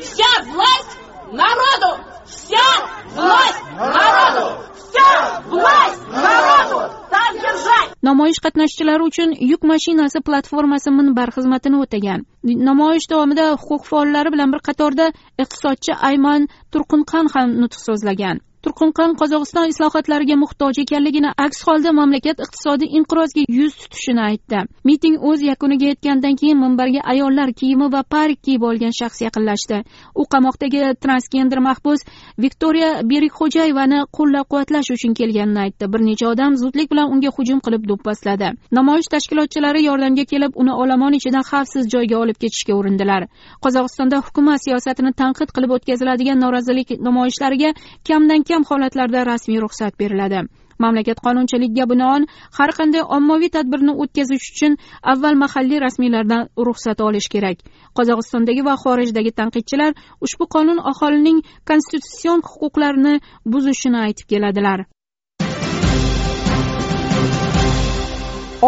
вся 0.00 0.30
власть 0.52 0.92
народу. 1.32 1.90
Вся 2.24 2.68
власть 3.14 3.62
народу. 3.76 4.46
Вся 4.76 5.42
власть 5.46 6.02
народу. 6.08 6.92
Так 7.10 7.32
держать. 7.34 7.90
Namoyish 8.02 8.40
qatnashchilari 8.44 9.02
uchun 9.02 9.34
yuk 9.52 9.62
mashinasi 9.62 10.20
platformasi 10.20 10.90
minbar 10.90 11.30
xizmatini 11.36 11.82
o'tagan. 11.82 12.20
Namoyish 12.44 13.08
davomida 13.10 13.56
huquq 13.64 13.82
faollari 13.90 14.30
bilan 14.34 14.52
bir 14.52 14.60
qatorda 14.68 15.10
iqtisodchi 15.42 15.92
ayman 16.10 16.46
turqunqan 16.72 17.26
ham 17.34 17.48
nutq 17.62 17.80
so'zlagan 17.86 18.38
turqunqan 18.64 19.14
qozog'iston 19.20 19.66
islohotlariga 19.72 20.36
muhtoj 20.44 20.80
ekanligini 20.84 21.30
aks 21.46 21.62
holda 21.66 21.92
mamlakat 22.00 22.42
iqtisodiy 22.44 22.88
inqirozga 22.98 23.44
yuz 23.58 23.74
tutishini 23.82 24.22
aytdi. 24.28 24.58
Miting 24.88 25.16
o'z 25.28 25.42
yakuniga 25.50 25.86
yetgandan 25.92 26.34
keyin 26.40 26.58
minbarga 26.64 27.00
ayollar 27.12 27.52
kiyimi 27.60 27.92
va 27.94 28.02
parik 28.14 28.42
kiyib 28.46 28.62
olgan 28.70 28.92
shaxs 29.00 29.20
yaqinlashdi. 29.26 29.82
U 30.20 30.24
qamoqdagi 30.34 30.80
transgender 31.04 31.60
mahbus 31.68 32.00
viktoriya 32.44 32.90
berikxo'jayevani 33.12 34.00
qo'llab 34.16 34.46
quvvatlash 34.50 34.90
uchun 34.96 35.14
kelganini 35.20 35.60
aytdi. 35.66 35.92
Bir 35.92 36.00
necha 36.08 36.26
odam 36.32 36.56
zudlik 36.62 36.90
bilan 36.92 37.06
unga 37.14 37.30
hujum 37.36 37.60
qilib 37.66 37.88
do'pposladi 37.90 38.52
namoyish 38.78 39.08
tashkilotchilari 39.14 39.84
yordamga 39.84 40.24
kelib 40.32 40.52
uni 40.62 40.72
olomon 40.82 41.12
ichidan 41.18 41.44
xavfsiz 41.50 41.88
joyga 41.94 42.16
olib 42.22 42.38
ketishga 42.42 42.74
urindilar. 42.80 43.26
Qozog'istonda 43.64 44.20
hukumat 44.26 44.64
siyosatini 44.66 45.12
tanqid 45.20 45.50
qilib 45.56 45.74
o'tkaziladigan 45.76 46.38
norozilik 46.44 46.88
namoyishlariga 47.08 47.70
kamdan 48.08 48.42
kam 48.50 48.62
holatlarda 48.70 49.20
rasmiy 49.32 49.60
ruxsat 49.64 49.94
beriladi. 50.00 50.40
Mamlakat 50.82 51.18
qonunchiligiga 51.26 51.86
binoan 51.92 52.22
har 52.58 52.70
qanday 52.78 53.02
ommaviy 53.16 53.50
tadbirni 53.56 53.92
o'tkazish 54.02 54.46
uchun 54.52 54.76
avval 55.12 55.36
mahalliy 55.42 55.80
rasmiylardan 55.86 56.48
ruxsat 56.66 57.02
olish 57.08 57.28
kerak. 57.34 57.58
Qozog'istondagi 57.98 58.62
va 58.68 58.74
xorijdagi 58.84 59.32
tanqidchilar 59.40 59.92
ushbu 60.26 60.44
qonun 60.54 60.80
aholining 60.92 61.38
konstitutsion 61.70 62.40
huquqlarini 62.50 63.14
buzishini 63.52 63.98
aytib 64.06 64.26
keladilar. 64.32 64.78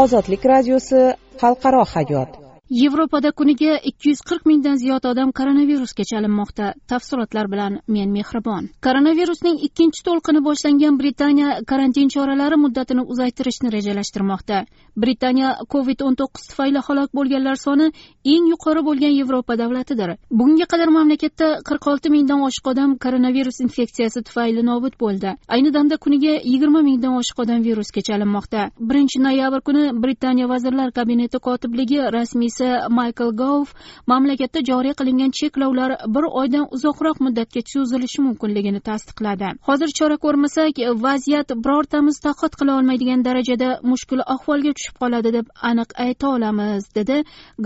Ozodlik 0.03 0.43
radiosi 0.53 1.01
xalqaro 1.41 1.85
hayot. 1.95 2.31
Yevropada 2.73 3.31
kuniga 3.37 3.75
ikki 3.85 4.09
yuz 4.11 4.21
qirq 4.29 4.47
mingdan 4.49 4.76
ziyod 4.81 5.05
odam 5.05 5.33
koronavirusga 5.38 6.05
chalinmoqda. 6.11 6.67
Tafsilotlar 6.88 7.50
bilan 7.52 7.75
men 7.95 8.12
mehribon. 8.17 8.69
Koronavirusning 8.87 9.59
ikkinchi 9.67 10.00
to'lqini 10.07 10.41
boshlangan 10.47 10.97
britaniya 11.00 11.49
karantin 11.71 12.09
choralari 12.14 12.57
muddatini 12.64 13.02
uzaytirishni 13.12 13.73
rejalashtirmoqda. 13.76 14.62
Britaniya 15.02 15.50
covid 15.75 16.00
o'n 16.07 16.17
to'qqiz 16.21 16.47
tufayli 16.52 16.81
halok 16.87 17.11
bo'lganlar 17.19 17.61
soni 17.64 17.91
eng 18.35 18.49
yuqori 18.52 18.85
bo'lgan 18.88 19.12
yevropa 19.21 19.59
davlatidir. 19.62 20.14
Bunga 20.41 20.67
qadar 20.73 20.88
mamlakatda 20.97 21.49
qirq 21.69 21.91
olti 21.93 22.14
mingdan 22.17 22.41
oshiq 22.49 22.73
odam 22.73 22.97
koronavirus 23.05 23.61
infeksiyasi 23.67 24.25
tufayli 24.29 24.64
nobud 24.71 24.97
bo'ldi. 25.05 25.37
Ayni 25.55 25.75
damda 25.76 26.00
kuniga 26.05 26.35
yigirma 26.52 26.81
mingdan 26.88 27.21
oshiq 27.21 27.45
odam 27.45 27.61
virusga 27.69 28.00
chalinmoqda. 28.09 28.67
Birinchi 28.88 29.25
noyabr 29.26 29.61
kuni 29.69 29.85
britaniya 30.02 30.49
vazirlar 30.55 30.88
kabineti 30.99 31.38
kotibligi 31.49 32.00
rasmiysi 32.19 32.62
maykl 32.99 33.31
gov 33.42 33.66
mamlakatda 34.12 34.61
joriy 34.71 34.95
qilingan 35.00 35.31
cheklovlar 35.38 35.90
bir 36.14 36.25
oydan 36.40 36.66
uzoqroq 36.76 37.21
muddatga 37.26 37.61
cho'zilishi 37.73 38.21
mumkinligini 38.26 38.81
tasdiqladi. 38.88 39.49
Hozir 39.69 39.90
chora 39.99 40.16
ko'rmasak 40.25 40.75
vaziyat 41.07 41.49
birortamiz 41.64 42.16
toqat 42.26 42.52
qila 42.61 42.73
olmaydigan 42.78 43.25
darajada 43.28 43.69
mushkul 43.90 44.21
ahvolga 44.35 44.73
tushib 44.78 44.97
qoladi 45.02 45.33
deb 45.38 45.47
aniq 45.71 45.90
ayta 46.07 46.26
olamiz 46.37 46.83
dedi 46.99 47.16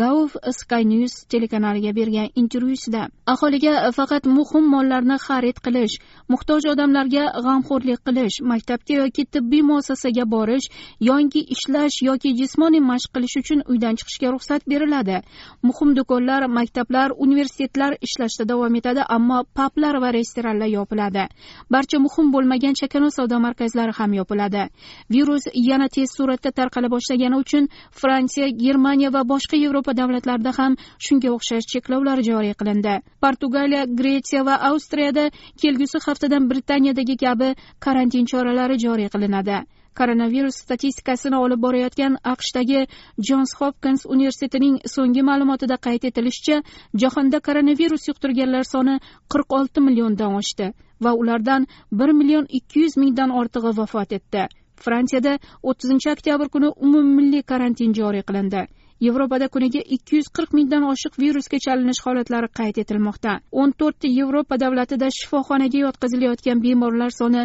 gov 0.03 0.29
sky 0.61 0.83
news 0.93 1.15
telekanaliga 1.33 1.93
bergan 1.99 2.29
intervyusida. 2.43 3.03
Aholiga 3.33 3.73
faqat 3.99 4.25
muhim 4.38 4.65
mollarni 4.75 5.17
xarid 5.26 5.59
qilish 5.67 5.95
muhtoj 6.33 6.62
odamlarga 6.73 7.25
g'amxo'rlik 7.47 8.00
qilish 8.07 8.37
maktabga 8.53 8.95
yoki 9.03 9.23
tibbiy 9.35 9.62
muassasaga 9.71 10.25
borish 10.35 10.67
yoki 11.11 11.41
ishlash 11.55 11.97
yoki 12.09 12.31
jismoniy 12.41 12.83
mashq 12.91 13.11
qilish 13.15 13.37
uchun 13.43 13.61
uydan 13.73 13.95
chiqishga 13.99 14.29
ruxsat 14.35 14.61
beriladi 14.87 15.23
muhim 15.62 15.95
do'konlar 15.97 16.47
maktablar 16.59 17.11
universitetlar 17.26 17.97
ishlashda 18.07 18.45
davom 18.49 18.75
etadi 18.81 19.02
ammo 19.16 19.45
pablar 19.55 19.95
va 20.02 20.12
restoranlar 20.12 20.69
yopiladi. 20.78 21.25
Barcha 21.71 21.99
muhim 22.07 22.33
bo'lmagan 22.35 22.75
chakana 22.81 23.11
savdo 23.11 23.37
markazlari 23.47 23.93
ham 23.99 24.12
yopiladi. 24.21 24.62
Virus 25.11 25.45
yana 25.55 25.88
tez 25.88 26.09
suratda 26.16 26.50
tarqala 26.59 26.88
boshlagani 26.95 27.37
uchun 27.43 27.69
fransiya 28.00 28.49
germaniya 28.64 29.11
va 29.16 29.23
boshqa 29.33 29.57
yevropa 29.64 29.93
davlatlarida 30.00 30.52
ham 30.59 30.73
shunga 31.07 31.28
o'xshash 31.37 31.66
cheklovlar 31.73 32.19
joriy 32.28 32.55
qilindi. 32.61 32.95
Portugaliya 33.23 33.83
gretsiya 34.00 34.43
va 34.49 34.55
avstriyada 34.71 35.25
kelgusi 35.62 35.99
haftadan 36.07 36.49
britaniyadagi 36.50 37.16
kabi 37.25 37.49
karantin 37.85 38.25
choralari 38.31 38.76
joriy 38.85 39.09
qilinadi. 39.14 39.59
Koronavirus 40.00 40.57
statistikasini 40.65 41.37
olib 41.45 41.61
borayotgan 41.67 42.19
aqshdagi 42.33 42.81
jons 43.29 43.55
hopkins 43.61 44.07
universitetining 44.15 44.76
so'nggi 44.95 45.23
ma'lumotida 45.31 45.76
qayd 45.87 46.09
etilishicha 46.11 46.57
jahonda 47.03 47.41
koronavirus 47.49 48.09
yuqtirganlar 48.11 48.65
soni 48.73 48.97
qirq 49.35 49.59
olti 49.59 49.85
milliondan 49.88 50.38
oshdi 50.41 50.73
va 51.05 51.12
ulardan 51.23 51.67
bir 52.00 52.11
million 52.21 52.47
ikki 52.61 52.81
yuz 52.85 52.97
mingdan 53.03 53.31
ortig'i 53.41 53.76
vafot 53.81 54.12
etdi. 54.19 54.47
Fransiyada 54.85 55.38
o'ttizinchi 55.62 56.11
oktyabr 56.15 56.49
kuni 56.55 56.69
umummilliy 56.87 57.43
karantin 57.53 57.93
joriy 58.00 58.25
qilindi. 58.31 58.67
Yevropada 59.00 59.49
kuniga 59.49 59.81
ikki 59.97 60.17
yuz 60.17 60.29
qirq 60.37 60.55
mingdan 60.59 60.85
oshiq 60.93 61.19
virusga 61.23 61.59
chalinish 61.65 62.00
holatlari 62.07 62.49
qayd 62.59 62.79
etilmoqda. 62.83 63.33
O'n 63.61 63.73
to'rtta 63.81 64.09
yevropa 64.19 64.59
davlatida 64.62 65.11
shifoxonaga 65.19 65.79
yotqizilayotgan 65.85 66.62
bemorlar 66.65 67.12
soni 67.19 67.43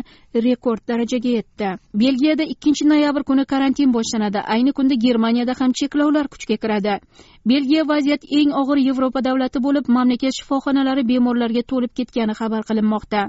rekord 0.48 0.82
darajaga 0.92 1.36
yetdi. 1.38 1.74
Belgiyada 2.04 2.48
ikkinchi 2.54 2.88
noyabr 2.92 3.24
kuni 3.30 3.46
karantin 3.46 3.92
boshlanadi. 3.98 4.40
Ayni 4.56 4.72
kunda 4.78 4.96
germaniyada 5.06 5.54
ham 5.60 5.72
cheklovlar 5.80 6.28
kuchga 6.34 6.58
kiradi. 6.64 7.00
Belgiya 7.46 7.84
vaziyat 7.88 8.24
eng 8.40 8.52
og'ir 8.62 8.80
yevropa 8.88 9.22
davlati 9.24 9.60
bo'lib 9.66 9.86
mamlakat 9.96 10.36
shifoxonalari 10.38 11.04
bemorlarga 11.12 11.64
to'lib 11.72 11.92
ketgani 11.98 12.34
xabar 12.40 12.62
qilinmoqda. 12.70 13.22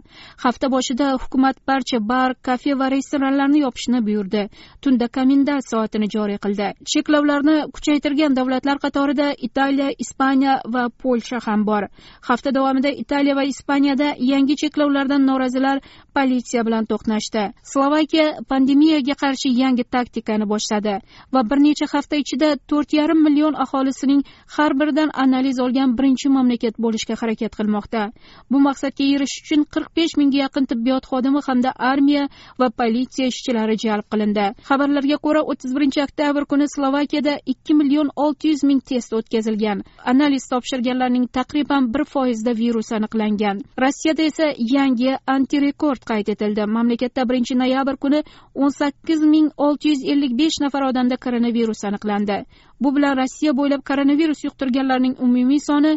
Hafta 0.44 0.68
boshida 0.74 1.06
hukumat 1.22 1.56
barcha 1.68 1.98
bar 2.12 2.34
kafe 2.48 2.74
va 2.80 2.90
restoranlarni 2.94 3.62
yopishni 3.64 4.00
buyurdi. 4.06 4.42
Tunda 4.82 5.08
komendant 5.16 5.64
soatini 5.70 6.08
joriy 6.14 6.38
qildi. 6.44 6.68
Cheklovlarni 6.92 7.56
kuchaytirgan 7.74 8.36
davlatlar 8.38 8.78
qatorida 8.84 9.28
italiya 9.48 9.88
ispaniya 10.04 10.60
va 10.74 10.84
polsha 11.02 11.38
ham 11.46 11.64
bor. 11.66 11.82
Hafta 12.28 12.50
davomida 12.56 12.90
italiya 13.04 13.34
va 13.36 13.44
ispaniyada 13.52 14.08
yangi 14.32 14.56
cheklovlardan 14.62 15.26
norozilar 15.30 15.80
politsiya 16.16 16.66
bilan 16.66 16.84
to'qnashdi. 16.92 17.44
Slovakiya 17.72 18.26
pandemiyaga 18.50 19.14
qarshi 19.24 19.48
yangi 19.62 19.84
taktikani 19.84 20.46
boshladi 20.52 20.94
va 21.34 21.40
bir 21.50 21.58
necha 21.66 21.86
hafta 21.94 22.16
ichida 22.22 22.48
to'rt 22.70 22.92
yarim 23.00 23.22
million 23.26 23.54
aholisi 23.64 24.01
aholisining 24.02 24.24
har 24.56 24.74
biridan 24.74 25.10
analiz 25.14 25.60
olgan 25.60 25.96
birinchi 25.96 26.28
mamlakat 26.28 26.74
bo'lishga 26.78 27.14
harakat 27.20 27.56
qilmoqda. 27.56 28.12
Bu 28.50 28.58
maqsadga 28.60 29.04
erishish 29.14 29.42
uchun 29.44 29.64
qirq 29.64 29.88
besh 29.96 30.16
mingga 30.18 30.38
yaqin 30.44 30.66
tibbiyot 30.66 31.04
xodimi 31.06 31.40
hamda 31.46 31.72
armiya 31.90 32.28
va 32.58 32.70
politsiya 32.70 33.26
ishchilari 33.32 33.76
jalb 33.84 34.06
qilindi. 34.12 34.46
Xabarlarga 34.68 35.16
ko'ra 35.26 35.42
o'ttiz 35.50 35.74
birinchi 35.76 36.02
oktyabr 36.06 36.44
kuni 36.52 36.66
slovakiyada 36.76 37.34
ikki 37.52 37.74
million 37.74 38.08
olti 38.16 38.48
yuz 38.48 38.62
ming 38.64 38.80
test 38.80 39.12
o'tkazilgan. 39.12 39.82
Analiz 40.04 40.48
topshirganlarning 40.52 41.26
taqriban 41.38 41.92
bir 41.94 42.04
foizida 42.04 42.52
virus 42.62 42.92
aniqlangan. 42.92 43.62
Rossiyada 43.82 44.22
esa 44.30 44.46
yangi 44.76 45.16
antirekord 45.26 46.02
qayd 46.10 46.28
etildi. 46.34 46.66
Mamlakatda 46.76 47.28
birinchi 47.28 47.54
noyabr 47.62 47.96
kuni 47.96 48.22
o'n 48.54 48.70
sakkiz 48.80 49.20
ming 49.34 49.48
olti 49.56 49.88
yuz 49.92 50.02
ellik 50.12 50.32
besh 50.40 50.60
nafar 50.64 50.82
odamda 50.90 51.16
koronavirus 51.16 51.84
aniqlandi. 51.88 52.44
Bu 52.84 52.94
bilan 52.96 53.16
rossiya 53.22 53.52
bo'ylab 53.60 53.82
koronavirus 53.90 54.44
yuqtirganlarning 54.44 55.14
umumiy 55.26 55.60
soni 55.68 55.92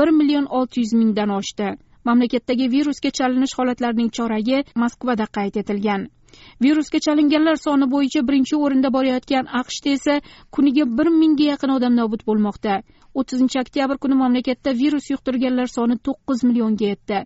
bir 0.00 0.08
million 0.20 0.46
olti 0.60 0.80
yuz 0.84 0.92
mingdan 1.02 1.30
oshdi. 1.38 1.70
Mamlakatdagi 2.08 2.70
virusga 2.76 3.10
chalinish 3.18 3.54
holatlarining 3.58 4.10
choragi 4.16 4.64
moskvada 4.82 5.26
qayd 5.36 5.60
etilgan. 5.62 6.08
Virusga 6.64 6.98
chalinganlar 7.06 7.56
soni 7.66 7.86
bo'yicha 7.94 8.20
birinchi 8.28 8.56
o'rinda 8.64 8.88
borayotgan 8.96 9.50
aqshda 9.60 9.90
esa 9.98 10.14
kuniga 10.54 10.84
bir 10.98 11.08
mingga 11.20 11.46
yaqin 11.52 11.70
odam 11.76 11.94
nobud 12.00 12.22
bo'lmoqda. 12.28 12.74
O'ttizinchi 13.18 13.58
oktyabr 13.62 13.96
kuni 14.02 14.16
mamlakatda 14.22 14.74
virus 14.82 15.06
yuqtirganlar 15.12 15.68
soni 15.76 15.96
to'qqiz 16.08 16.44
millionga 16.48 16.90
yetdi. 16.92 17.18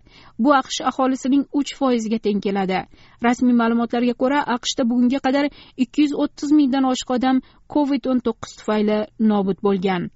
Bu 0.43 0.55
aqsh 0.61 0.79
aholisining 0.91 1.43
uch 1.59 1.71
foiziga 1.79 2.19
teng 2.27 2.39
keladi. 2.45 2.79
Rasmiy 3.27 3.57
ma'lumotlarga 3.61 4.15
ko'ra 4.21 4.39
aqshda 4.55 4.89
bugunga 4.89 5.19
qadar 5.27 5.45
ikki 5.83 6.07
yuz 6.07 6.13
o'ttiz 6.23 6.55
mingdan 6.59 6.89
oshiq 6.93 7.17
odam 7.17 7.43
covid 7.73 8.11
o'n 8.11 8.23
to'qqiz 8.27 8.57
tufayli 8.61 8.99
nobud 9.31 9.61
bo'lgan. 9.67 10.09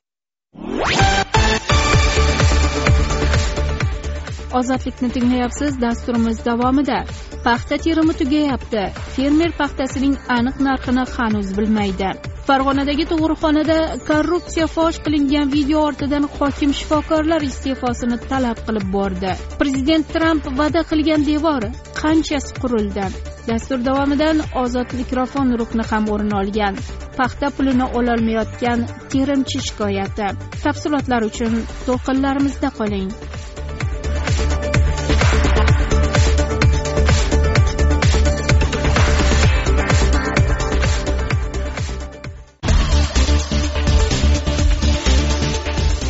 Ozodlikni 4.58 5.10
tinglayapsiz 5.15 5.82
dasturimiz 5.82 6.46
davomida. 6.46 7.00
Paxta 7.46 7.77
terimi 7.86 8.13
tugayapti. 8.22 8.84
Fermer 9.15 9.51
paxtasining 9.62 10.15
aniq 10.38 10.58
narxini 10.68 11.06
hanuz 11.15 11.50
bilmaydi. 11.58 12.10
Farg'onadagi 12.48 13.06
tug'ruqxonada 13.12 13.77
korrupsiya 14.10 14.68
fosh 14.75 14.98
qilingan 15.06 15.51
video 15.56 15.82
ortidan 15.89 16.24
hokim 16.38 16.72
shifokorlar 16.79 17.41
iste'fosini 17.50 18.18
talab 18.29 18.63
qilib 18.68 18.88
bordi. 18.96 19.34
Prezident 19.60 20.06
tramp 20.15 20.50
va'da 20.60 20.82
qilgan 20.91 21.27
devor 21.29 21.68
qanchasi 22.01 22.58
qurildi? 22.62 23.06
Dastur 23.50 23.79
davomidan 23.89 24.41
ozod 24.63 24.89
mikrofon 25.01 25.53
rukni 25.62 25.86
ham 25.91 26.10
o'rin 26.13 26.34
olgan. 26.41 26.75
Paxta 27.20 27.48
pulini 27.58 27.86
ololmayotgan 28.00 28.88
terimchi 29.12 29.60
shikoyati. 29.68 30.27
Tafsilotlar 30.63 31.22
uchun 31.29 31.53
to'lqinlarimizda 31.86 32.70
qoling. 32.79 33.10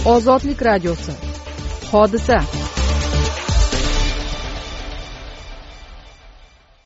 Ozodlik 0.09 0.61
radiosi. 0.61 1.11
Hodisa. 1.91 2.58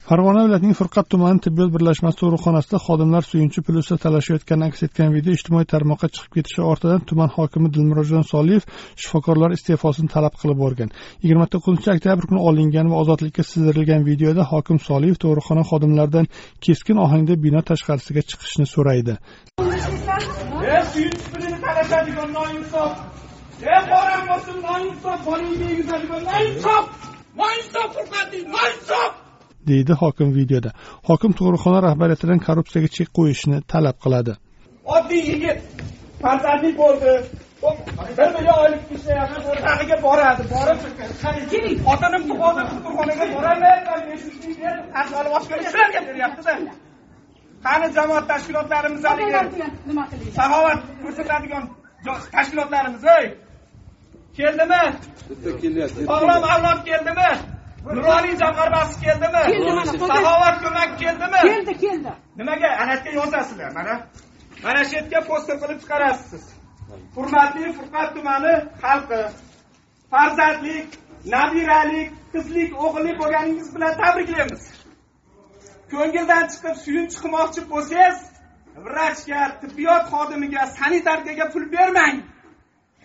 Farg'ona 0.07 0.41
viloyatining 0.43 0.75
furqat 0.75 1.07
tumani 1.13 1.39
tibbiyot 1.45 1.69
birlashmasi 1.75 2.17
tug'ruqxonasida 2.21 2.79
xodimlar 2.85 3.23
suyunchi 3.31 3.59
pul 3.65 3.75
ustida 3.81 3.97
talashayotgani 4.05 4.65
aks 4.69 4.81
etgan 4.87 5.13
video 5.15 5.31
ijtimoiy 5.37 5.67
tarmoqqa 5.73 6.07
chiqib 6.15 6.33
ketishi 6.37 6.61
ortidan 6.71 7.05
tuman 7.11 7.29
hokimi 7.35 7.69
dilmurodjon 7.75 8.25
soliyev 8.31 8.63
shifokorlar 9.03 9.55
iste'fosini 9.57 10.09
talab 10.15 10.35
qilib 10.41 10.59
borgan 10.63 10.89
yigirma 11.23 11.47
to'qqizinchi 11.53 11.89
oktyabr 11.95 12.23
kuni 12.29 12.41
olingan 12.49 12.91
va 12.91 12.99
ozodlikka 13.03 13.47
sizdirilgan 13.51 14.01
videoda 14.09 14.43
hokim 14.51 14.77
soliyev 14.89 15.15
tug'ruqxona 15.23 15.63
xodimlaridan 15.71 16.25
keskin 16.67 16.97
ohangda 17.05 17.33
bino 17.45 17.61
tashqarisiga 17.71 18.21
chiqishni 18.29 18.65
so'raydi 18.75 19.13
suyunchi 20.93 21.25
pulini 21.31 21.57
talashadigan 21.65 22.29
noinsof 22.37 22.91
e 23.75 23.79
bo'lsin 24.29 24.57
noinsof 24.67 25.19
noinsof 25.31 26.01
noinsof 27.41 27.91
noinsof 28.53 29.11
deydi 29.69 29.93
hokim 30.01 30.29
videoda. 30.39 30.71
Hokim 31.09 31.31
tug'ruqxona 31.39 31.79
rahbariyatidan 31.87 32.39
korrupsiyaga 32.47 32.89
chek 32.97 33.09
qo'yishni 33.17 33.57
talab 33.73 33.97
qiladi. 34.03 34.33
Oddiy 34.95 35.23
yigit 35.31 35.59
farzandli 36.23 36.71
bo'ldi. 36.81 37.11
Bir 38.17 38.29
million 38.35 38.57
oylik 38.63 38.81
ishlayapti 38.95 39.39
o'rtog'iga 39.51 39.97
boradi. 40.07 40.43
Borib 40.53 40.79
keling 41.51 41.77
otanim 41.93 42.23
hozir 42.41 42.65
tug'ruqxonaga 42.71 43.25
boraman 43.35 43.79
ahvoli 45.01 45.29
boshqa 45.35 45.55
shularga 45.65 45.99
beryaptida 46.07 46.53
qani 47.65 47.87
jamoat 47.97 48.25
tashkilotlarimiz 48.31 49.03
haligi? 49.09 49.41
saxovat 50.37 50.79
ko'rsatadigan 51.03 51.63
tashkilotlarimiz 52.35 53.05
ey! 53.17 53.25
Keldimi? 54.37 54.83
Sog'lom 56.11 56.43
avlod 56.53 56.79
keldimi 56.89 57.29
nuroniy 57.85 58.35
jamg'armasi 58.43 58.95
keldimi? 59.05 59.41
Saxovat 60.11 60.57
ko'magi 60.63 60.95
keldimi? 61.03 61.39
Keldi 61.51 61.73
keldi. 61.85 62.11
Nimaga? 62.39 62.69
Ana 62.81 62.93
yerga 62.93 63.11
yozasizlar 63.19 63.71
mana. 63.77 63.95
Mana 64.63 64.81
shu 64.87 64.93
yerga 64.99 65.19
poster 65.29 65.55
qilib 65.61 65.79
chiqarasiz. 65.83 66.29
Siz 66.31 66.43
hurmatli 67.15 67.73
furqat 67.77 68.09
tumani 68.15 68.53
xalqi 68.83 69.21
farzandlik 70.11 70.87
nabiralik 71.33 72.09
qizlik 72.33 72.71
o'g'illik 72.83 73.15
bo'lganingiz 73.21 73.67
bilan 73.75 73.93
tabriklaymiz. 74.01 74.63
Ko'ngildan 75.93 76.43
chiqib 76.51 76.75
suyunchi 76.83 77.17
qilmoqchi 77.23 77.61
bo'lsangiz 77.71 78.17
vrachga 78.85 79.41
tibbiyot 79.61 80.03
xodimiga 80.13 80.63
sanitarkaga 80.77 81.45
pul 81.53 81.65
bermang. 81.75 82.15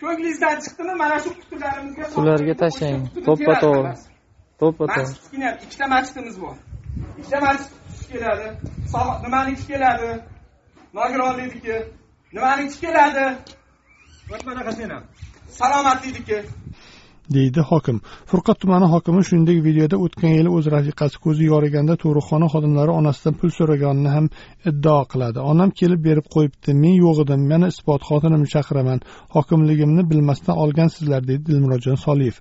Ko'nglingizdan 0.01 0.57
chiqdimi? 0.63 0.93
Mana 1.03 1.17
shu 1.23 1.29
qutilarimizga 1.39 2.03
ularga 2.21 2.55
tashlang. 2.63 3.01
to'ppa 3.27 3.53
to'g'ri 3.65 4.08
to'ppa 4.61 4.83
to'g'ri 4.87 5.01
masjidgina 5.01 5.49
ikkita 5.65 5.85
masjidimiz 5.95 6.35
bor 6.43 6.55
ikkita 7.19 7.39
masjid 7.47 8.05
keladi 8.11 8.47
Sog- 8.93 9.17
nimaniki 9.25 9.63
keladi 9.71 10.09
nogironlikniki 10.97 11.77
nimaniki 12.35 12.77
keladi 12.83 13.25
ham 14.93 15.03
salomatlikniki 15.59 16.39
deydi 17.33 17.61
hokim. 17.69 17.97
Furqat 18.29 18.57
tumani 18.61 18.87
hokimi 18.93 19.21
shuningdek 19.27 19.59
videoda 19.67 19.97
o'tgan 20.05 20.33
yili 20.37 20.49
o'z 20.57 20.65
rafiqasi 20.75 21.17
ko'zi 21.25 21.43
yoriganda 21.51 21.93
tug'ruqxona 22.03 22.47
xodimlari 22.53 22.91
onasidan 22.99 23.35
pul 23.39 23.51
so'raganini 23.59 24.11
ham 24.15 24.25
iddao 24.71 25.01
qiladi. 25.11 25.39
Onam 25.51 25.69
kelib 25.79 26.01
berib 26.07 26.27
qo'yibdi 26.35 26.71
men 26.83 26.95
yo'q 27.03 27.17
edim 27.25 27.41
mana 27.51 27.67
isbot 27.73 28.01
xotinimni 28.09 28.49
chaqiraman. 28.55 28.99
Hokimligimni 29.35 30.03
bilmasdan 30.11 30.55
olgansizlar 30.63 31.21
deydi 31.29 31.43
dilmurodjon 31.49 31.97
soliyev 32.05 32.37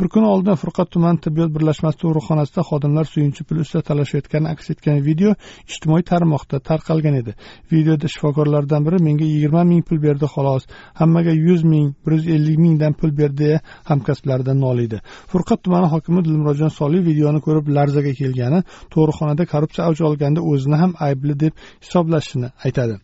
bir 0.00 0.08
kun 0.14 0.24
oldin 0.32 0.54
furqat 0.62 0.90
tuman 0.94 1.16
tibbiyot 1.24 1.50
birlashmasi 1.56 1.98
tug'ruqxonasida 2.02 2.62
xodimlar 2.70 3.04
suyunchi 3.12 3.44
pul 3.48 3.58
ustida 3.64 3.82
talashayotgani 3.90 4.48
aks 4.54 4.70
etgan 4.72 4.98
video 5.08 5.34
ijtimoiy 5.70 6.02
tarmoqda 6.12 6.56
tarqalgan 6.68 7.14
edi. 7.22 7.34
Videoda 7.72 8.08
shifokorlardan 8.14 8.86
biri 8.86 8.98
menga 9.08 9.26
yigirma 9.32 9.62
ming 9.72 9.82
pul 9.88 9.98
berdi 10.06 10.26
xolos. 10.34 10.62
Hammaga 11.00 11.32
yuz 11.46 11.62
ming 11.72 11.86
bir 12.04 12.12
yuz 12.18 12.26
ellik 12.36 12.58
mingdan 12.64 12.92
pul 13.00 13.10
berdi 13.20 13.38
deya 13.40 13.58
hamkasblaridan 13.90 14.58
noliydi 14.66 14.98
furqat 15.32 15.62
tumani 15.64 15.88
hokimi 15.94 16.24
dilmurodjon 16.26 16.72
soliyev 16.78 17.04
videoni 17.10 17.40
ko'rib 17.46 17.66
larzaga 17.76 18.12
kelgani 18.20 18.60
tug'ruqxonada 18.92 19.44
korrupsiya 19.52 19.86
avj 19.88 20.00
olganda 20.08 20.40
o'zini 20.52 20.76
ham 20.82 20.92
aybli 21.06 21.34
deb 21.42 21.52
hisoblashini 21.84 22.48
aytadi. 22.66 22.94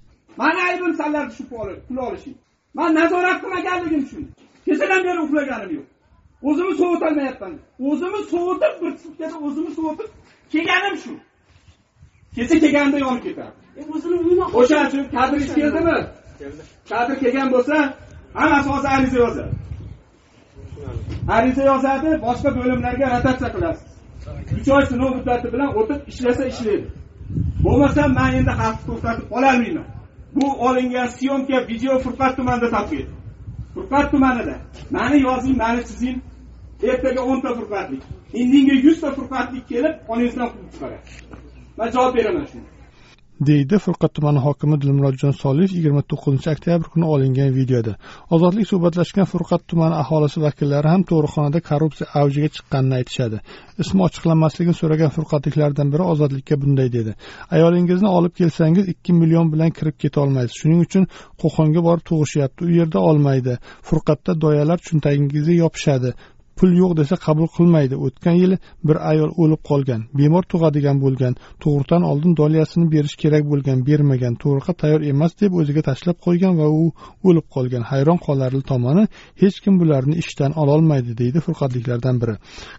Mani 0.43 0.61
aybim 0.71 0.95
sanlar 1.01 1.25
tushib 1.31 1.49
pul 1.53 1.99
olishing. 2.09 2.37
Man 2.79 2.91
nazorat 3.01 3.39
qilmaganligim 3.43 4.03
uchun. 4.07 4.25
Kechadan 4.67 5.01
beri 5.07 5.21
uxlaganim 5.27 5.71
yo'q. 5.77 5.87
O'zimni 6.43 6.75
sovutolmayapman. 6.81 7.55
O'zimni 7.89 8.23
sovutib 8.33 8.75
bir 8.83 8.93
sutkada 9.03 9.37
o'zimni 9.47 9.71
sovutib 9.79 10.09
kelganim 10.53 10.97
shu. 11.03 11.13
Kecha 12.37 12.57
kelganimda 12.61 12.99
yonib 12.99 13.23
ketadi 13.29 13.53
o'zini 13.95 14.15
umuman 14.23 14.49
o'shaning 14.59 14.89
uchun 14.89 15.05
kadringiz 15.17 15.55
keldimi? 15.59 15.97
Kadr 16.91 17.15
kelgan 17.23 17.49
bo'lsa 17.55 17.77
hammasi 18.39 18.69
hozir 18.75 18.89
ariza 18.97 19.19
yozadi. 19.25 19.53
Ariza 21.37 21.63
yozadi 21.73 22.09
boshqa 22.27 22.51
bo'limlarga 22.59 23.07
rotatsiya 23.15 23.51
qilasiz. 23.55 23.89
Uch 24.59 24.69
oy 24.77 24.85
sinov 24.91 25.11
muddati 25.17 25.47
bilan 25.55 25.71
o'tib 25.81 26.01
ishlasa 26.11 26.45
ishlaydi. 26.53 26.87
Bo'lmasa 27.65 28.03
man 28.19 28.31
endi 28.39 28.53
xalqni 28.61 28.85
to'xtatib 28.89 29.27
qololmayman. 29.35 29.87
Bu 30.37 30.47
olingan 30.67 31.09
syomka 31.19 31.59
video 31.71 31.95
furqat 32.05 32.33
tumanida 32.39 32.69
topildi 32.77 33.13
furqat 33.77 34.07
tumanida. 34.13 34.57
Mani 34.97 35.19
yozing 35.29 35.57
mani 35.63 35.83
chizing. 35.89 36.19
Ertaga 36.91 37.23
o'nta 37.31 37.51
furqatlik 37.59 38.03
indinga 38.41 38.75
yuzta 38.87 39.09
furqatlik 39.17 39.65
kelib 39.73 39.95
onangizdan 40.13 40.49
quvib 40.53 40.71
chiqaradi 40.75 41.09
man 41.79 41.89
javob 41.95 42.13
beraman 42.17 42.47
shunga. 42.53 42.71
Deydi 43.41 43.79
furqat 43.79 44.15
tumani 44.15 44.39
hokimi 44.39 44.81
dilmurodjon 44.81 45.35
soliyev 45.43 45.73
yigirma 45.77 46.03
to'qqizinchi 46.11 46.51
oktyabr 46.55 46.87
kuni 46.93 47.07
olingan 47.15 47.51
videoda. 47.55 47.97
Ozodlik 48.31 48.69
suhbatlashgan 48.73 49.27
furqat 49.33 49.63
tumani 49.69 49.95
aholisi 50.03 50.41
vakillari 50.47 50.89
ham 50.89 51.03
tug'ruqxonada 51.11 51.61
korrupsiya 51.71 52.07
avjiga 52.21 52.49
chiqqanini 52.57 52.95
aytishadi. 53.01 53.41
Ismi 53.83 54.01
ochiqlanmasligini 54.09 54.77
so'ragan 54.81 55.11
furqatliklardan 55.17 55.93
biri 55.93 56.05
ozodlikka 56.13 56.61
bunday 56.63 56.93
dedi. 56.97 57.13
Ayolingizni 57.57 58.09
olib 58.19 58.35
kelsangiz 58.41 58.89
ikki 58.95 59.13
million 59.21 59.53
bilan 59.53 59.71
kirib 59.79 59.97
ketolmaysiz. 60.05 60.55
Shuning 60.61 60.81
uchun 60.87 61.05
qo'qonga 61.43 61.81
borib 61.89 62.05
tug'ishyapti. 62.11 62.61
U 62.69 62.71
yerda 62.79 62.99
olmaydi. 63.11 63.59
Furqatda 63.89 64.41
doyalar 64.45 64.79
cho'ntagingizga 64.89 65.55
yopishadi. 65.65 66.15
Pul 66.59 66.71
yo'q 66.83 66.93
desa 67.01 67.17
qabul 67.27 67.49
qilmaydi. 67.57 67.95
O'tgan 68.07 68.37
yili 68.43 68.57
bir 68.89 68.97
ayol 69.11 69.31
o'lib 69.43 69.63
qolgan 69.71 70.01
bemor 70.19 70.45
tug'adigan 70.53 70.97
bo'lgan 71.05 71.35
tug'ruqdan 71.63 72.03
oldin 72.11 72.33
dolyasini 72.41 72.87
berish 72.95 73.17
kerak 73.23 73.45
bo'lgan 73.53 73.79
bermagan 73.89 74.35
tug'ruqqa 74.43 74.73
tayyor 74.81 75.01
emas 75.13 75.33
deb 75.43 75.53
o'ziga 75.61 75.83
tashlab 75.89 76.17
qo'ygan 76.27 76.55
va 76.61 76.67
u 76.83 76.85
o'lib 77.29 77.47
qolgan. 77.55 77.83
Hayron 77.91 78.19
qolarli 78.27 78.63
tomoni 78.73 79.05
hech 79.43 79.57
kim 79.65 79.75
bularni 79.81 80.15
ishdan 80.23 80.53
ololmaydi 80.63 81.13
deydi 81.21 81.39
furqatliklardan 81.47 82.17
biri. 82.23 82.35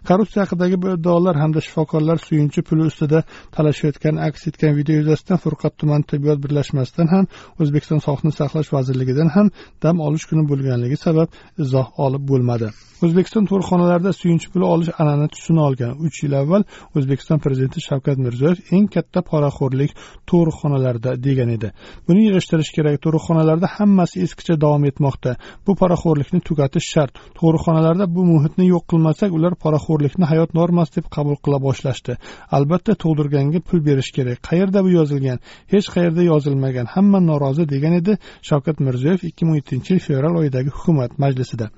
Korrupsiya 0.08 0.40
haqidagi 0.44 0.76
bu 0.82 0.88
iddaolar 0.96 1.36
hamda 1.42 1.60
shifokorlar 1.66 2.18
suyunchi 2.26 2.60
puli 2.68 2.82
ustida 2.90 3.18
talashayotgani 3.56 4.18
aks 4.28 4.40
etgan 4.50 4.72
video 4.78 4.96
yuzasidan 5.00 5.38
furqat 5.44 5.72
tuman 5.80 6.02
tibbiyot 6.10 6.38
birlashmasidan 6.44 7.08
ham 7.14 7.24
o'zbekiston 7.62 8.00
sog'liqni 8.06 8.32
saqlash 8.40 8.68
vazirligidan 8.76 9.28
ham 9.36 9.46
dam 9.84 9.96
olish 10.06 10.24
kuni 10.30 10.44
bo'lganligi 10.50 10.96
sabab 11.06 11.28
izoh 11.64 11.86
olib 12.06 12.24
bo'lmadi. 12.30 12.68
O'zbekiston 13.06 13.44
korxonalarda 13.68 14.12
suyunchi 14.12 14.48
puli 14.52 14.64
olish 14.64 14.90
an'ana 14.98 15.28
tusini 15.28 15.60
olgan 15.60 15.92
uch 16.06 16.18
yil 16.24 16.34
avval 16.40 16.62
o'zbekiston 16.96 17.38
prezidenti 17.44 17.80
shavkat 17.88 18.18
mirziyoyev 18.24 18.58
eng 18.76 18.86
katta 18.94 19.20
poraxo'rlik 19.30 19.92
tug'ruqxonalarda 20.28 21.10
degan 21.26 21.50
edi. 21.56 21.68
Buni 22.08 22.20
yig'ishtirish 22.26 22.70
kerak 22.76 22.96
tug'ruqxonalarda 23.04 23.68
hammasi 23.76 24.22
eskicha 24.26 24.54
davom 24.64 24.84
etmoqda. 24.90 25.32
Bu 25.66 25.72
poraxo'rlikni 25.80 26.40
tugatish 26.48 26.88
shart. 26.94 27.12
Tug'ruqxonalarda 27.38 28.06
bu 28.16 28.22
muhitni 28.32 28.64
yo'q 28.74 28.84
qilmasak 28.90 29.30
ular 29.38 29.52
poraxo'rlikni 29.64 30.24
hayot 30.32 30.50
normasi 30.60 30.96
deb 30.98 31.06
qabul 31.16 31.36
qila 31.44 31.58
boshlashdi. 31.66 32.16
Albatta 32.56 32.92
tug'dirganga 33.02 33.60
pul 33.68 33.84
berish 33.88 34.10
kerak. 34.16 34.38
Qayerda 34.48 34.84
bu 34.86 34.90
yozilgan? 34.98 35.38
Hech 35.72 35.88
qayerda 35.94 36.22
yozilmagan. 36.32 36.86
Hamma 36.94 37.20
norozi 37.30 37.68
degan 37.74 38.00
edi 38.00 38.18
shavkat 38.48 38.76
mirziyoyev 38.86 39.28
ikki 39.30 39.42
ming 39.46 39.56
yettinchi 39.60 39.94
yil 39.94 40.02
fevral 40.08 40.34
oyidagi 40.42 40.70
hukumat 40.76 41.18
majlisida. 41.24 41.68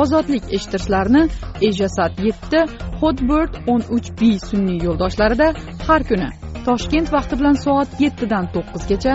Ozodlik 0.00 0.44
eshittirishlarni 0.56 1.22
ejasat 1.68 2.20
yetti 2.26 2.60
hotbird 3.02 3.58
o'n 3.72 3.82
uch 3.96 4.08
b 4.18 4.32
sun'iy 4.48 4.78
yo'ldoshlarida 4.86 5.48
har 5.86 6.02
kuni 6.10 6.28
toshkent 6.66 7.08
vaqti 7.16 7.38
bilan 7.40 7.56
soat 7.64 7.90
yettidan 8.04 8.46
to'qqizgacha 8.54 9.14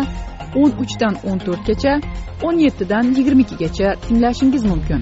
o'n 0.62 0.72
uchdan 0.84 1.16
o'n 1.30 1.40
to'rtgacha 1.46 1.94
o'n 2.48 2.60
yettidan 2.66 3.14
yigirma 3.18 3.44
ikkigacha 3.46 3.96
tinglashingiz 4.08 4.64
mumkin. 4.72 5.02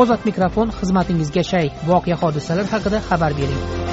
Ozod 0.00 0.24
mikrofon 0.28 0.68
xizmatingizga 0.78 1.42
shay. 1.50 1.66
Voqea 1.90 2.16
hodisalar 2.22 2.66
haqida 2.72 2.98
xabar 3.08 3.32
bering. 3.38 3.87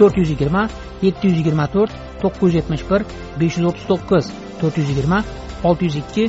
To'rt 0.00 0.16
yuz 0.20 0.30
yigirma 0.34 0.62
yetti 1.06 1.24
yuz 1.28 1.36
yigirma 1.40 1.66
to'rt 1.74 1.92
to'qqiz 2.22 2.42
yuz 2.46 2.54
yetmish 2.60 2.84
bir 2.90 3.00
besh 3.40 3.56
yuz 3.58 3.66
o'ttiz 3.70 3.86
to'qqiz 3.92 4.24
to'rt 4.60 4.74
yuz 4.80 4.88
yigirma 4.92 5.18
olti 5.68 5.82
yuz 5.88 5.96
ikki 6.02 6.24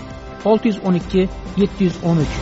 olti 0.49 0.65
yuz 0.71 0.79
o'n 0.87 0.95
ikki 1.01 1.21
yetti 1.61 1.81
yuz 1.87 1.97
o'n 2.09 2.17
uch. 2.25 2.37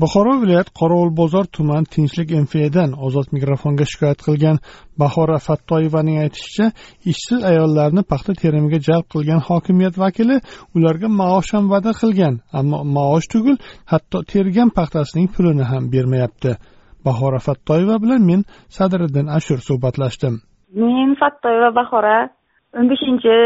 Buxoro 0.00 0.32
viloyat 0.42 0.68
qorovulbozor 0.78 1.46
tuman 1.56 1.84
tinchlik 1.94 2.30
mfdan 2.44 2.90
ozod 3.06 3.28
mikrofonga 3.36 3.84
shikoyat 3.90 4.20
qilgan 4.26 4.56
bahora 5.00 5.38
fattoyevaning 5.46 6.18
aytishicha 6.24 6.66
ishsiz 7.12 7.40
ayollarni 7.50 8.02
paxta 8.12 8.32
terimiga 8.42 8.78
jalb 8.88 9.06
qilgan 9.14 9.40
hokimiyat 9.48 9.94
vakili 10.04 10.36
ularga 10.76 11.08
maosh 11.20 11.50
ham 11.54 11.64
va'da 11.72 11.92
qilgan 12.00 12.34
ammo 12.58 12.78
maosh 12.96 13.26
tugul 13.32 13.56
hatto 13.92 14.18
tergan 14.32 14.68
paxtasining 14.78 15.28
pulini 15.34 15.64
ham 15.70 15.82
bermayapti. 15.94 16.50
Bahora 17.06 17.40
fattoyeva 17.48 17.96
bilan 18.04 18.22
men 18.30 18.40
sadriddin 18.78 19.26
ashur 19.38 19.58
suhbatlashdim. 19.68 20.34
Men 20.82 21.14
fattoyeva 21.22 21.70
bahora 21.80 22.18
o'n 22.78 22.86
beshinchi 22.92 23.36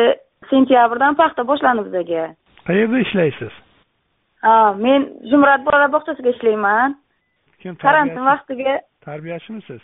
sentyabrdan 0.51 1.15
paxta 1.21 1.43
boshlandi 1.51 1.87
bizaga 1.89 2.25
qayerda 2.69 2.99
ishlaysiz? 3.07 3.55
Men 4.85 5.01
zumrad 5.31 5.65
bolalar 5.67 5.91
bog'chasida 5.97 6.31
ishlayman. 6.37 6.99
Kim 7.63 7.77
karantin 7.87 8.25
vaqtiga 8.33 8.75
tarbiyachimisiz 9.07 9.83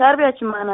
tarbiyachiman 0.00 0.68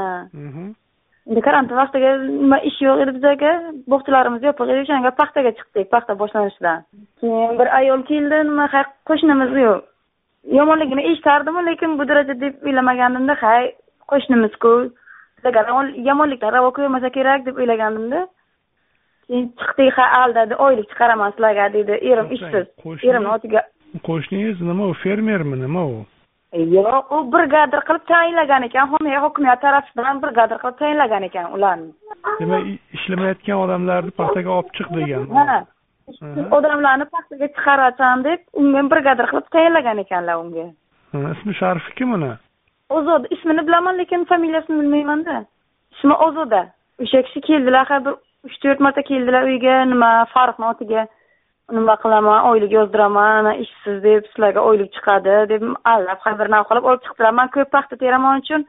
endi 1.31 1.40
karantin 1.46 1.77
vaqtiga 1.83 2.11
nima 2.22 2.59
ish 2.68 2.79
yo'q 2.87 3.03
edi 3.05 3.12
bizaga 3.18 3.53
bog'chalarimiz 3.92 4.42
yopiq 4.48 4.70
edi. 4.72 4.85
O'shanga 4.85 5.11
paxtaga 5.20 5.51
chiqdik 5.59 5.90
paxta 5.94 6.18
boshlanishidan. 6.22 6.85
Keyin 7.20 7.59
bir 7.61 7.68
ayol 7.79 8.03
keldi. 8.11 8.38
Nima 8.51 8.66
qo'shnimiz 9.11 9.53
yo'q 9.64 9.81
yomonligini 10.44 11.02
eshitardimu 11.12 11.66
lekin 11.66 11.98
bu 11.98 12.09
darajada 12.09 12.40
deb 12.40 12.55
o'ylamagandimda 12.66 13.35
hay 13.42 13.72
qo'shnimizku 14.11 14.72
yomonlikdan 16.09 16.52
ravo 16.52 16.70
ko'rmasa 16.78 17.11
kerak 17.11 17.46
deb 17.46 17.57
o'ylagandimda 17.57 18.26
keyin 19.26 19.52
chiqdik 19.61 19.92
ha 19.98 20.07
aldadi 20.22 20.55
oylik 20.55 20.88
chiqaraman 20.90 21.31
sizlarga 21.35 21.72
dedi. 21.72 21.92
Erim 22.11 22.33
ishsiz. 22.37 22.66
erimni 23.09 23.28
otiga 23.37 23.62
qo'shningiz 24.09 24.61
nima 24.61 24.88
u 24.92 24.94
fermermi 25.05 25.57
nima 25.61 25.85
u? 25.87 26.05
Yo'q 26.76 27.12
u 27.16 27.18
brigadir 27.33 27.81
qilib 27.88 28.05
tayinlagan 28.12 28.62
ekan 28.68 28.87
hokimiyat 29.24 29.61
tarafidan 29.61 30.22
brigadir 30.22 30.59
qilib 30.62 30.78
tayinlagan 30.83 31.22
ekan 31.28 31.52
ularni. 31.57 31.90
Demak 32.40 32.66
ishlamayotgan 32.96 33.62
odamlarni 33.64 34.11
paxtaga 34.20 34.50
olib 34.59 34.74
chiq 34.78 34.88
degan 34.98 35.26
ha 35.38 35.59
odamlarni 36.57 37.07
paxtaga 37.14 37.48
chiqarasan 37.57 38.25
deb 38.25 38.40
unga 38.61 38.83
brigadir 38.92 39.27
qilib 39.31 39.48
tayinlagan 39.55 40.03
ekanlar 40.05 40.37
unga. 40.44 40.66
Ismi 41.35 41.55
sharifi 41.61 41.94
kim 41.98 42.12
uni? 42.16 42.33
Ozoda 42.98 43.27
ismini 43.37 43.66
bilaman 43.66 43.98
lekin 43.98 44.25
familiyasini 44.33 44.81
bilmaymanda 44.83 45.44
ismi 45.96 46.14
ozoda. 46.27 46.62
O'sha 47.03 47.22
kishi 47.27 47.40
keldilar 47.48 47.87
ha 47.90 47.98
bir 48.05 48.14
uch 48.46 48.57
to'rt 48.62 48.81
marta 48.81 49.03
keldilar 49.11 49.42
uyga 49.51 49.85
nima 49.92 50.11
farruhni 50.35 50.66
otiga. 50.72 51.07
Nima 51.79 51.94
qilaman 52.03 52.48
oylik 52.51 52.72
yozdiraman 52.79 53.53
ishsiz 53.64 54.03
deb 54.09 54.27
sizlarga 54.31 54.61
oylik 54.70 54.90
chiqadi 54.96 55.37
deb 55.53 55.62
allab 55.94 56.18
har 56.25 56.35
bir 56.40 56.48
nav 56.55 56.66
qilib 56.68 56.88
olib 56.90 57.03
chiqdilar. 57.07 57.33
Man 57.38 57.48
ko'p 57.55 57.70
paxta 57.77 57.96
teraman 58.03 58.42
uchun 58.42 58.66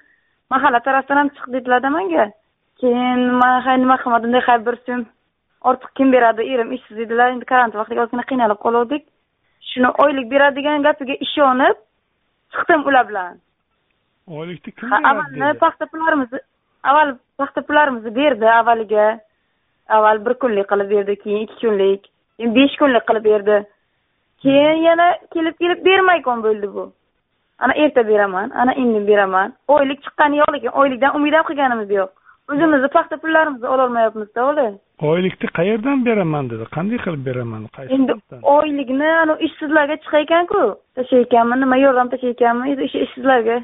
mahalla 0.51 0.79
tarafidan 0.87 1.21
ham 1.21 1.33
chiq 1.35 1.51
dedilarda 1.55 1.89
manga. 1.97 2.25
Keyin 2.81 3.21
man 3.41 3.79
nima 3.83 3.97
qilmadim 4.03 4.39
hay 4.47 4.59
bir 4.67 4.75
so'm 4.85 5.01
ortiq 5.69 5.91
kim 5.97 6.11
beradi 6.11 6.41
erim 6.53 6.71
ishsiz 6.77 6.99
edilar 7.05 7.31
endi 7.33 7.45
karantin 7.45 7.79
vaqtiga 7.81 8.05
ozgina 8.05 8.23
qiynalib 8.31 8.59
qoluvdik 8.65 9.03
shuni 9.73 9.89
oylik 10.03 10.31
beradigan 10.31 10.83
gapiga 10.87 11.15
ishonib 11.25 11.77
chiqdim 12.53 12.81
ular 12.87 13.09
bilan. 13.09 13.37
Oylikni 14.27 14.71
kim 14.71 14.91
beradi 14.91 15.07
avvalni 15.11 15.59
paxta 15.63 15.85
pullarimizni 15.91 16.39
avval 16.89 17.15
paxta 17.37 17.61
pullarimizni 17.67 18.15
berdi 18.15 18.49
avvaliga. 18.59 19.07
Avval 19.89 20.25
bir 20.25 20.33
kunlik 20.41 20.67
qilib 20.71 20.89
berdi 20.95 21.15
keyin 21.23 21.41
ikki 21.45 21.67
kunlik 21.67 22.01
keyin 22.37 22.55
besh 22.55 22.75
kunlik 22.81 23.07
qilib 23.09 23.25
berdi. 23.31 23.57
Keyin 24.43 24.83
yana 24.87 25.07
kelib 25.33 25.55
kelib 25.61 25.85
bermay 25.85 26.21
qolgan 26.21 26.43
bo'ldi 26.47 26.73
bu. 26.75 26.85
Ana 27.59 27.73
erta 27.83 28.07
beraman 28.07 28.49
ana 28.61 28.73
endi 28.81 29.07
beraman. 29.07 29.53
Oylik 29.67 29.99
chiqqani 30.05 30.41
yo'q 30.41 30.53
lekin 30.55 30.77
oylikdan 30.81 31.15
umid 31.17 31.33
ham 31.37 31.45
qilganimiz 31.49 31.89
yo'q. 31.99 32.11
O'zimizni 32.51 32.89
paxta 32.95 33.17
pullarimizni 33.23 33.67
ololmayapmizda 33.75 34.45
ola 34.49 34.65
oylikni 35.11 35.47
qayerdan 35.59 36.05
beraman 36.05 36.49
dedi. 36.51 36.65
Qanday 36.75 36.99
qilib 37.05 37.23
beraman? 37.29 37.67
Qaysi 37.77 37.93
endi 37.97 38.13
oylikni 38.55 39.09
ana 39.23 39.35
ishsizlarga 39.47 39.95
chiqar 40.03 40.25
ekanku 40.27 40.61
tashlayotganmi 40.97 41.59
nima 41.63 41.77
yordam 41.85 42.11
tashlayotganmi 42.13 42.75
o'sha 42.85 42.99
ishsizlarga 43.05 43.57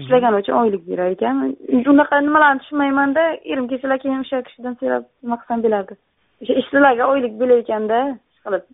ishlagani 0.00 0.40
uchun 0.42 0.56
oylik 0.62 0.82
berar 0.90 1.12
ekanmi 1.16 1.46
unaqa 1.92 2.20
nimalarni 2.28 2.62
tushunmaymanda 2.62 3.24
erim 3.52 3.68
kelsalar 3.72 3.98
keyin 4.04 4.24
o'sha 4.24 4.42
kishidan 4.48 4.74
so'rab 4.80 5.04
nima 5.22 5.36
qilsam 5.42 5.62
bo'lardi. 5.66 5.94
O'sha 6.42 6.58
ishsizlarga 6.62 7.04
oylik 7.12 7.38
berar 7.40 7.62
ekanda 7.64 8.00
ish 8.32 8.40
qilib. 8.46 8.64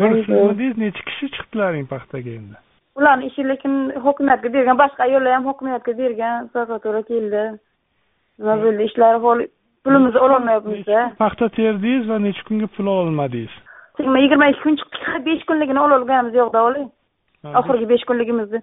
Bir 0.00 0.10
sizmi 0.16 0.58
deysiz 0.58 0.82
necha 0.84 1.06
kishi 1.10 1.30
chiqdilaring 1.36 1.86
paxtaga 1.94 2.30
endi? 2.40 2.56
Ularni 2.98 3.30
ishi 3.30 3.48
lekin 3.52 3.74
hokimiyatga 4.06 4.52
bergan 4.56 4.78
boshqa 4.82 5.06
ayollar 5.08 5.32
ham 5.36 5.48
hokimiyatga 5.50 5.92
bergan 6.02 6.48
prokuratura 6.52 7.02
keldi. 7.10 7.42
Nima 8.38 8.54
bo'ldi? 8.64 8.82
Ishlari 8.90 9.22
pulimizni 9.84 10.20
ololmayapmizda. 10.26 10.98
paxta 11.22 11.48
terdingiz 11.48 12.08
va 12.10 12.18
necha 12.26 12.42
kunga 12.48 12.66
pul 12.76 12.86
ololmadingiz? 12.94 13.52
Yigirma 13.98 14.18
yigirma 14.24 14.46
ikki 14.52 14.62
kun 14.62 14.76
chiqdik 14.80 15.26
besh 15.26 15.44
kunligini 15.48 15.80
ololganimiz 15.86 16.34
yo'qda 16.40 16.60
oli 16.68 16.82
oxirgi 17.60 17.86
besh 17.92 18.04
kunligimizni. 18.10 18.60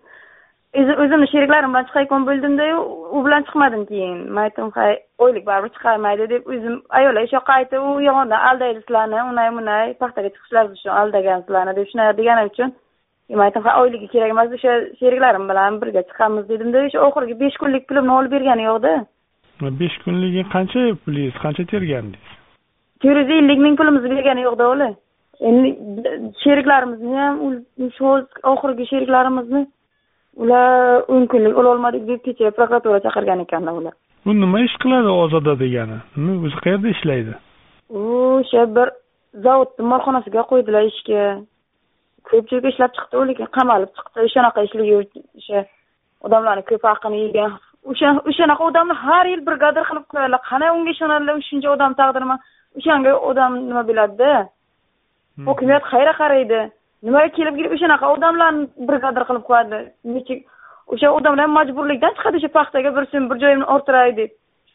O'zi- 0.80 0.98
o'zimni 1.04 1.28
sheriklarim 1.34 1.72
bilan 1.74 1.86
chiqayotgan 1.90 2.24
bo'ldimdayu 2.30 2.78
u 3.16 3.26
bilan 3.26 3.44
chiqmadim 3.48 3.84
keyin. 3.92 4.18
Man 4.34 4.44
aytdim 4.48 4.72
hay 4.78 4.94
oylik 5.26 5.46
baribir 5.50 5.72
chiqarmaydi 5.76 6.30
deb 6.34 6.44
o'zim 6.54 6.76
ayollar 7.00 7.24
o'sha 7.26 7.38
yoqqa 7.38 7.54
aytib 7.60 7.82
u 7.90 8.02
yolg'ondan 8.08 8.42
aldaydi 8.50 8.80
sizlarni 8.84 9.20
unay 9.32 9.50
bunay 9.58 9.94
paxtaga 10.02 10.30
chiqishlaringiz 10.36 10.78
uchun 10.80 10.94
aldagan 11.02 11.40
sizlarni 11.46 11.74
deb 11.80 11.88
shunaqa 11.92 12.18
deganim 12.20 12.50
uchun 12.52 12.70
men 13.30 13.46
aytdim 13.48 13.64
ha 13.68 13.72
oyligi 13.82 14.08
kerak 14.14 14.30
emas 14.36 14.50
o'sha 14.58 14.74
sheriklarim 15.00 15.46
bilan 15.52 15.82
birga 15.82 16.02
chiqamiz 16.10 16.50
dedimda. 16.52 16.78
O'sha 16.88 17.00
oxirgi 17.08 17.40
besh 17.44 17.58
kunlik 17.62 17.84
pulimni 17.90 18.14
olib 18.20 18.32
bergani 18.36 18.64
yo'qda 18.70 18.94
besh 19.82 19.98
kunligi 20.06 20.44
qancha 20.54 20.82
pulingiz 21.04 21.36
qancha 21.44 21.64
tergandingiz? 21.74 22.34
To'rt 23.02 23.18
yuz 23.22 23.32
ellik 23.40 23.60
ming 23.66 23.76
pulimizni 23.80 24.16
bergani 24.16 24.46
yo'qda 24.48 24.70
ular 24.74 24.94
endi 25.50 25.70
sheriklarimizni 26.44 27.16
ham 27.24 27.36
shu 27.98 28.06
oxirgi 28.54 28.90
sheriklarimizni 28.92 29.64
ular 30.44 31.04
o'n 31.14 31.26
kunlik 31.32 31.58
ololmadik 31.62 32.04
deb 32.10 32.22
kecha 32.28 32.52
prokuratura 32.58 33.04
chaqirgan 33.06 33.44
ekanlar 33.46 33.74
ular 33.82 33.96
u 34.28 34.34
nima 34.34 34.60
ish 34.62 34.76
qiladi 34.84 35.10
ozoda 35.24 35.54
degani? 35.64 35.98
Nima 36.18 36.48
o'zi 36.48 36.58
qayerda 36.66 36.88
ishlaydi? 36.96 37.34
U 37.90 38.02
o'sha 38.40 38.66
bir 38.76 38.92
zavodni 39.46 39.86
molxonasiga 39.92 40.44
qo'ydilar 40.52 40.90
ishga. 40.92 41.24
Ko'pchilik 42.30 42.68
ishlab 42.72 42.92
chiqdi 42.98 43.24
lekin 43.30 43.52
qamalib 43.58 43.92
chiqdi. 43.98 44.28
Shunaqa 44.34 44.66
ishligi 44.68 44.98
o'sha 45.00 45.64
odamlarni 46.28 46.66
ko'p 46.72 46.84
haqini 46.92 47.22
yegan 47.26 47.56
o'sha 47.92 48.10
o'shanaqa 48.30 48.64
odamni 48.70 48.96
har 49.04 49.26
yil 49.32 49.42
brigadir 49.48 49.84
qilib 49.90 50.06
qo'yadilar 50.12 50.42
qanday 50.50 50.70
unga 50.78 50.92
ishonadilar 50.96 51.36
shuncha 51.50 51.70
odam 51.76 51.92
taqdirini 52.00 52.38
o'shanga 52.78 53.14
odam 53.30 53.52
nima 53.70 53.84
biladida? 53.90 54.32
Hokimiyat 55.48 55.84
qayerga 55.92 56.14
qaraydi. 56.22 56.60
Nimaga 57.06 57.30
kelib 57.38 57.56
kelib 57.60 57.74
o'shanaqa 57.78 58.06
odamlarni 58.16 58.64
brigadir 58.90 59.24
qilib 59.30 59.46
qo'yadi? 59.50 59.80
Necha 60.16 60.36
o'sha 60.94 61.08
odamlar 61.18 61.46
ham 61.46 61.54
majburlikdan 61.60 62.18
chiqadi 62.18 62.40
o'sha 62.40 62.52
paxtaga 62.58 62.90
bir 62.98 63.04
so'm 63.12 63.24
bir 63.30 63.38
joyimni 63.44 63.68
orttiray 63.76 64.12
deb. 64.20 64.32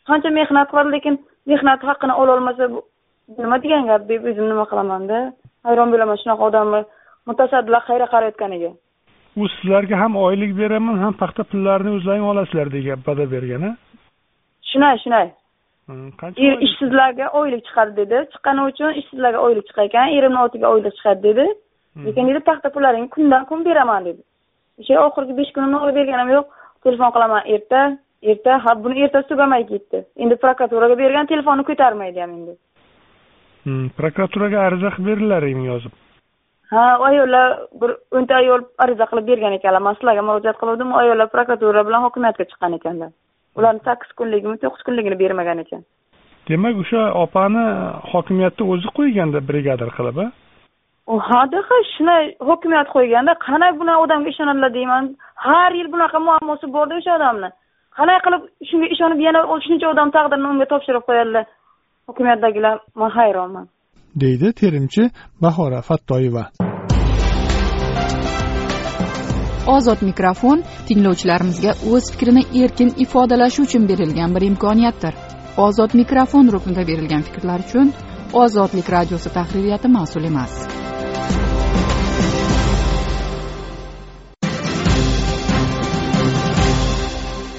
Qancha 0.08 0.30
mehnat 0.38 0.68
qiladi 0.70 0.90
lekin 0.96 1.14
mehnat 1.50 1.80
haqqini 1.88 2.14
ololmasa 2.22 2.64
nima 3.42 3.56
degan 3.64 3.82
gap 3.90 4.02
deb 4.10 4.20
o'zim 4.30 4.46
nima 4.52 4.64
qilamanda? 4.70 5.18
Hayron 5.66 5.88
bo'laman 5.94 6.16
shunaqa 6.22 6.42
odamni 6.50 6.80
mutasaddilar 7.28 7.82
qayerga 7.88 8.08
qarayotganiga 8.14 8.72
u 9.36 9.48
sizlarga 9.48 9.96
ham 10.02 10.16
oylik 10.16 10.52
beraman 10.58 10.98
ham 11.04 11.14
paxta 11.22 11.42
pullarini 11.52 11.96
o'zlaring 11.98 12.26
olasizlar 12.32 12.72
degan 12.76 12.98
va'da 13.06 13.24
bergan 13.34 13.62
a 13.70 13.72
shunday 14.70 14.96
shunday 15.04 15.28
er 16.36 16.54
ishsizlarga 16.66 17.26
oylik? 17.40 17.64
chiqadi 17.68 17.96
dedi. 17.96 18.16
Chiqqani 18.32 18.62
uchun 18.70 18.90
ishsizlarga 19.00 19.38
oylik 19.46 19.64
chiqar 19.68 19.84
ekan 19.90 20.08
erimni 20.16 20.40
otiga 20.46 20.66
oylik 20.74 20.94
chiqadi 20.98 21.22
dedi. 21.28 21.46
Lekin 22.06 22.28
dedi 22.30 22.40
paxta 22.50 22.68
pullaringni 22.74 23.08
kundan 23.16 23.44
kun 23.50 23.64
beraman 23.64 24.04
dedi. 24.04 24.22
O'sha 24.80 25.00
oxirgi 25.06 25.36
besh 25.40 25.52
kunimni 25.56 25.78
olib 25.84 25.96
berganim 26.00 26.30
yo'q. 26.36 26.46
Telefon 26.84 27.10
qilaman 27.14 27.42
erta 27.54 27.80
erta 28.32 28.52
ha 28.64 28.70
buni 28.84 29.04
ertasi 29.06 29.28
tugamay 29.32 29.66
ketdi. 29.72 30.04
Endi 30.22 30.34
prokuraturaga 30.44 30.98
bergan 31.02 31.26
telefonni 31.32 31.64
ko'tarmaydi 31.70 32.24
ham 32.24 32.32
endi. 32.38 32.54
Prokuraturaga 33.98 34.58
ariza 34.68 34.94
qilib 34.94 35.08
berdilaringmi 35.10 35.66
yozib 35.72 35.92
ha 36.72 36.84
ayollar 37.08 37.48
bir 37.80 37.90
o'nta 38.16 38.34
ayol 38.42 38.60
ariza 38.84 39.06
qilib 39.10 39.26
bergan 39.30 39.56
ekanlar. 39.58 39.82
Man 39.86 39.96
sizlarga 39.98 40.22
murojaat 40.28 40.60
qiluvdim 40.60 40.92
u 40.94 41.00
ayollar 41.02 41.28
prokuratura 41.34 41.86
bilan 41.88 42.04
hokimiyatga 42.06 42.44
chiqqan 42.50 42.76
ekanlar. 42.78 43.10
Ularni 43.58 43.80
sakkiz 43.88 44.12
kunligimi 44.20 44.56
to'qqiz 44.62 44.82
kunligini 44.86 45.18
bermagan 45.22 45.58
ekan. 45.64 45.82
Demak 46.48 46.76
o'sha 46.82 47.02
opani 47.24 47.64
hokimiyatni 48.12 48.64
o'zi 48.74 48.88
qo'yganda 48.98 49.38
brigadir 49.48 49.90
qilib 49.98 50.18
a 50.24 50.26
hada 51.30 51.58
ha 51.68 51.76
shunday 51.94 52.24
hokimiyat 52.48 52.88
qo'yganda 52.94 53.32
qanday 53.46 53.72
bunaqa 53.80 54.04
odamga 54.04 54.28
ishonadilar 54.34 54.74
deyman. 54.78 55.04
Har 55.46 55.72
yil 55.78 55.88
bunaqa 55.94 56.18
muammosi 56.28 56.66
borda 56.76 56.94
o'sha 57.00 57.12
odamni. 57.18 57.48
Qanday 57.98 58.18
qilib 58.26 58.42
shunga 58.68 58.86
ishonib 58.94 59.20
yana 59.26 59.40
shuncha 59.66 59.86
odam 59.94 60.08
taqdirini 60.16 60.48
unga 60.54 60.66
topshirib 60.72 61.04
qo'yadilar? 61.08 61.44
Hokimiyatdagilar 62.08 62.74
man 63.00 63.10
hayronman 63.18 63.66
deydi 64.14 64.52
terimchi 64.52 65.10
bahora 65.40 65.82
fattoyeva. 65.82 66.44
Ozod 69.66 70.02
mikrofon 70.02 70.62
tinglovchilarimizga 70.88 71.74
o'z 71.90 72.10
fikrini 72.12 72.42
erkin 72.64 72.94
ifodalashi 73.04 73.62
uchun 73.62 73.88
berilgan 73.88 74.34
bir 74.34 74.42
imkoniyatdir. 74.42 75.14
Ozod 75.56 75.94
mikrofon 75.94 76.52
ruknida 76.52 76.86
berilgan 76.86 77.22
fikrlar 77.22 77.60
uchun 77.68 77.92
ozodlik 78.32 78.90
radiosi 78.90 79.30
tahririyati 79.32 79.88
mas'ul 79.88 80.24
emas. 80.24 80.52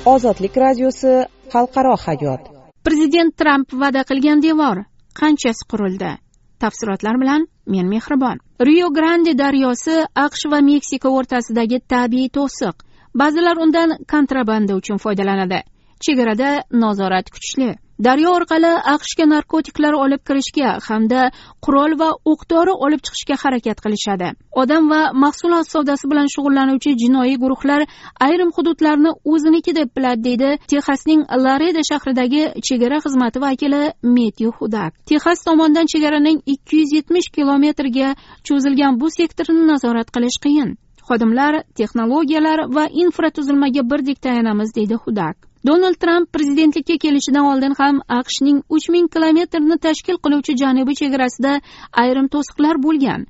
Ozodlik 0.05 0.57
radiosi 0.57 1.13
xalqaro 1.53 1.95
hayot. 2.05 2.41
Prezident 2.83 3.37
tramp 3.37 3.73
va'da 3.73 4.03
qilgan 4.09 4.43
devor 4.43 4.83
qanchasi 5.21 5.63
qurildi 5.71 6.11
tafsilotlar 6.63 7.19
bilan 7.21 7.47
men 7.75 7.91
mehribon. 7.93 8.41
Rio 8.69 8.89
grande 8.97 9.33
daryosi 9.43 9.99
aqsh 10.25 10.47
va 10.51 10.59
meksika 10.71 11.11
o'rtasidagi 11.19 11.79
tabiiy 11.93 12.29
to'siq. 12.37 12.75
Ba'zilar 13.21 13.59
undan 13.65 13.97
kontrabanda 14.13 14.75
uchun 14.81 15.01
foydalanadi. 15.05 15.59
Chegarada 16.05 16.49
nazorat 16.83 17.27
kuchli. 17.35 17.71
Daryo 18.05 18.31
orqali 18.35 18.69
aqshga 18.91 19.25
narkotiklar 19.29 19.93
olib 20.03 20.21
kirishga 20.27 20.69
hamda 20.87 21.25
qurol 21.65 21.93
va 21.99 22.07
o'q 22.31 22.41
dori 22.53 22.73
olib 22.85 23.01
chiqishga 23.05 23.35
harakat 23.43 23.83
qilishadi. 23.85 24.31
Odam 24.61 24.89
va 24.93 25.01
mahsulot 25.23 25.69
savdosi 25.73 26.09
bilan 26.11 26.27
shug'ullanuvchi 26.35 26.95
jinoiy 27.03 27.35
guruhlar 27.43 27.85
ayrim 28.27 28.49
hududlarni 28.55 29.11
o'ziniki 29.33 29.75
deb 29.79 29.93
biladi 29.97 30.23
deydi 30.27 30.49
texasning 30.73 31.21
lareda 31.45 31.85
shahridagi 31.91 32.41
chegara 32.67 32.97
xizmati 33.05 33.45
vakili 33.45 33.83
metyu 34.17 34.49
hudak. 34.57 34.91
Texas 35.05 35.45
tomonidan 35.47 35.85
chegaraning 35.93 36.41
ikki 36.55 36.81
yuz 36.81 36.97
yetmish 36.97 37.29
kilometrga 37.37 38.09
cho'zilgan 38.47 38.99
bu 39.01 39.13
sektorni 39.19 39.63
nazorat 39.71 40.09
qilish 40.15 40.41
qiyin. 40.45 40.69
Xodimlar 41.07 41.63
texnologiyalar 41.77 42.59
va 42.75 42.85
infratuzilmaga 43.05 43.89
birdek 43.91 44.17
tayanamiz 44.25 44.69
deydi 44.75 44.95
hudak. 45.05 45.52
Donald 45.65 45.97
tramp 45.99 46.31
prezidentlikka 46.33 46.97
kelishidan 47.03 47.45
oldin 47.51 47.73
ham 47.79 47.99
aqshning 48.19 48.57
uch 48.75 48.87
ming 48.95 49.07
kilometrni 49.15 49.77
tashkil 49.85 50.17
qiluvchi 50.23 50.55
janubiy 50.61 50.95
chegarasida 51.01 51.53
ayrim 52.03 52.27
to'siqlar 52.33 52.75
bo'lgan. 52.85 53.21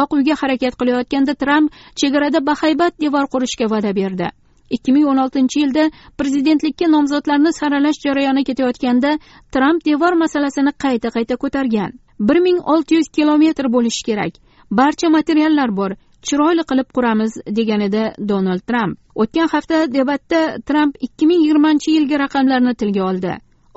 Oq 0.00 0.14
uyga 0.16 0.34
harakat 0.42 0.78
qilayotganda 0.80 1.34
tramp 1.42 1.72
chegarada 2.00 2.40
bahaybat 2.46 2.92
devor 3.04 3.26
qurishga 3.34 3.66
va'da 3.74 3.92
berdi. 4.00 4.28
ikki 4.76 4.92
ming 4.92 5.06
o'n 5.10 5.18
oltinchi 5.24 5.58
yilda 5.62 5.84
prezidentlikka 6.18 6.86
nomzodlarni 6.94 7.50
saralash 7.60 7.98
jarayoni 8.04 8.44
ketayotganda 8.48 9.10
tramp 9.54 9.84
devor 9.88 10.12
masalasini 10.22 10.72
qayta 10.84 11.08
qayta 11.16 11.36
ko'targan. 11.42 11.90
bir 12.28 12.38
ming 12.46 12.58
olti 12.74 12.94
yuz 12.98 13.08
kilometr 13.16 13.66
bo'lishi 13.74 14.02
kerak. 14.08 14.32
Barcha 14.70 15.08
materiallar 15.18 15.76
bor. 15.76 15.90
Chiroyli 16.28 16.64
qilib 16.70 16.88
quramiz 16.96 17.32
deganida 17.58 18.02
donald 18.30 18.62
tramp 18.70 18.98
o'tgan 19.22 19.48
hafta 19.54 19.86
debatda 19.98 20.40
tramp 20.68 20.94
ikki 21.06 21.26
ming 21.30 21.40
yigirmanchi 21.44 21.96
yilgi 21.96 22.16
raqamlarni 22.24 22.74
tilga 22.80 23.02
oldi. 23.10 23.32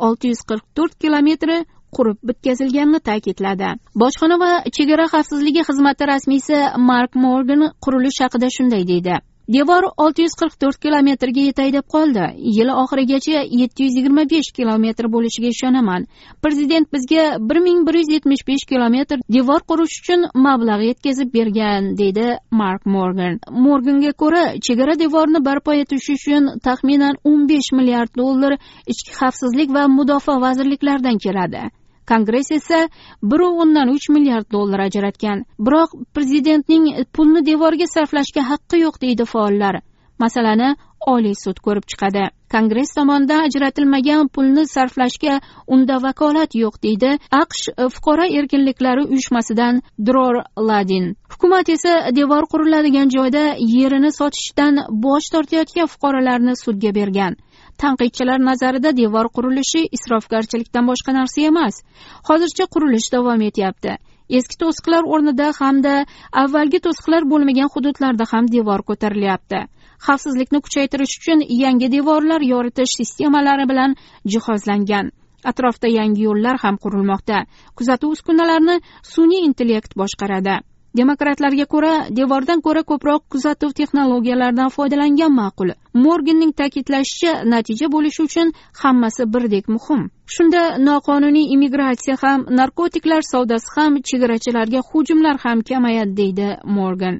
olti 0.07 0.27
yuz 0.31 0.41
qirq 0.49 0.65
to'rt 0.77 0.95
kilometri 1.03 1.57
qurib 1.97 2.17
bitkazilganini 2.29 2.99
ta'kidladi. 3.09 3.69
Bojxona 4.01 4.37
va 4.43 4.51
chegara 4.77 5.05
xavfsizligi 5.13 5.61
xizmati 5.69 6.09
rasmiysi 6.11 6.57
mark 6.89 7.15
morgan 7.25 7.61
qurilish 7.85 8.19
haqida 8.23 8.49
shunday 8.57 8.83
deydi. 8.91 9.15
Devor 9.47 9.83
olti 9.97 10.25
yuz 10.25 10.33
qirq 10.39 10.55
to'rt 10.61 10.79
kilometrga 10.81 11.41
yetay 11.49 11.73
deb 11.73 11.85
qoldi. 11.95 12.25
Yil 12.57 12.69
oxirigacha 12.81 13.43
yetti 13.61 13.85
yuz 13.85 13.97
yigirma 13.99 14.23
besh 14.29 14.51
kilometr 14.57 15.05
bo'lishiga 15.15 15.49
ishonaman. 15.55 16.07
Prezident 16.43 16.91
bizga 16.93 17.25
bir 17.49 17.59
ming 17.67 17.85
bir 17.87 17.99
yuz 18.01 18.09
yetmish 18.15 18.43
besh 18.47 18.65
kilometr 18.71 19.21
devor 19.37 19.61
qurish 19.69 19.95
uchun 20.01 20.27
mablag' 20.47 20.85
yetkazib 20.89 21.33
bergan 21.37 21.93
deydi 22.01 22.27
mark 22.51 22.85
morgan. 22.85 23.39
Morganga 23.67 24.11
ko'ra 24.23 24.43
chegara 24.67 24.99
devorni 24.99 25.45
barpo 25.45 25.73
etish 25.73 26.09
uchun 26.17 26.51
taxminan 26.67 27.15
o'n 27.23 27.47
besh 27.49 27.71
milliard 27.77 28.11
dollar 28.21 28.59
ichki 28.91 29.11
xavfsizlik 29.19 29.73
va 29.77 29.87
mudofaa 29.97 30.41
vazirliklaridan 30.45 31.17
keladi. 31.25 31.69
Kongress 32.11 32.51
esa 32.51 32.89
bir 33.23 33.39
o'ndan 33.39 33.89
uch 33.95 34.09
milliard 34.09 34.51
dollar 34.51 34.79
ajratgan. 34.87 35.45
Biroq 35.59 35.89
prezidentning 36.13 36.85
pulni 37.13 37.45
devorga 37.45 37.87
sarflashga 37.95 38.41
haqqi 38.51 38.81
yo'q 38.85 39.01
deydi 39.01 39.25
faollar. 39.33 39.81
Masalani 40.19 40.75
oliy 41.13 41.35
sud 41.43 41.59
ko'rib 41.65 41.85
chiqadi. 41.91 42.23
Kongress 42.53 42.93
tomonidan 42.97 43.41
ajratilmagan 43.47 44.27
pulni 44.35 44.63
sarflashga 44.73 45.39
unda 45.75 45.95
vakolat 46.05 46.55
yo'q 46.63 46.75
deydi 46.85 47.11
aqsh 47.41 47.63
fuqaro 47.95 48.25
erkinliklari 48.39 49.03
uyushmasidan 49.11 49.81
dror 50.07 50.35
ladin. 50.69 51.05
Hukumat 51.33 51.69
esa 51.75 51.93
devor 52.19 52.45
quriladigan 52.53 53.09
joyda 53.15 53.43
yerini 53.75 54.11
sotishdan 54.19 54.79
bosh 55.05 55.27
tortayotgan 55.33 55.91
fuqarolarni 55.93 56.55
sudga 56.63 56.95
bergan. 56.99 57.35
Tanqidchilar 57.83 58.39
nazarida 58.49 58.91
devor 59.01 59.27
qurilishi 59.35 59.81
isrofgarchilikdan 59.97 60.85
boshqa 60.89 61.15
narsa 61.19 61.47
emas. 61.51 61.81
Hozircha 62.29 62.65
qurilish 62.73 63.07
davom 63.15 63.41
etyapti. 63.49 63.95
Eski 64.37 64.57
to'siqlar 64.61 65.03
o'rnida 65.15 65.47
hamda 65.59 65.95
avvalgi 66.43 66.79
to'siqlar 66.85 67.27
bo'lmagan 67.31 67.69
hududlarda 67.73 68.25
ham 68.31 68.47
devor 68.55 68.81
ko'tarilyapti. 68.89 69.59
Xavfsizlikni 70.05 70.59
kuchaytirish 70.65 71.13
uchun 71.19 71.43
yangi 71.63 71.91
devorlar 71.95 72.41
yoritish 72.53 72.93
sistemalari 72.99 73.65
bilan 73.71 73.95
jihozlangan. 74.33 75.11
Atrofda 75.51 75.87
yangi 75.99 76.21
yo'llar 76.27 76.57
ham 76.63 76.77
qurilmoqda. 76.83 77.43
Kuzatuv 77.77 78.15
uskunalarini 78.17 78.79
sun'iy 79.13 79.45
intellekt 79.49 79.93
boshqaradi. 80.01 80.55
Demokratlarga 80.99 81.65
ko'ra 81.73 81.93
devordan 82.19 82.61
ko'ra 82.65 82.83
ko'proq 82.91 83.21
kuzatuv 83.33 83.71
texnologiyalaridan 83.79 84.69
foydalangan 84.75 85.33
ma'qul. 85.41 85.69
Morganning 86.05 86.53
ta'kidlashicha 86.61 87.33
natija 87.53 87.87
bo'lishi 87.95 88.21
uchun 88.27 88.53
hammasi 88.81 89.23
birdek 89.33 89.67
muhim. 89.75 90.01
Shunda 90.35 90.61
noqonuniy 90.87 91.51
immigratsiya 91.55 92.15
ham 92.23 92.45
narkotiklar 92.59 93.21
savdosi 93.31 93.71
ham 93.75 94.01
chegarachilarga 94.09 94.79
hujumlar 94.89 95.35
ham 95.45 95.61
kamayadi 95.69 96.17
deydi 96.21 96.49
morgan. 96.77 97.15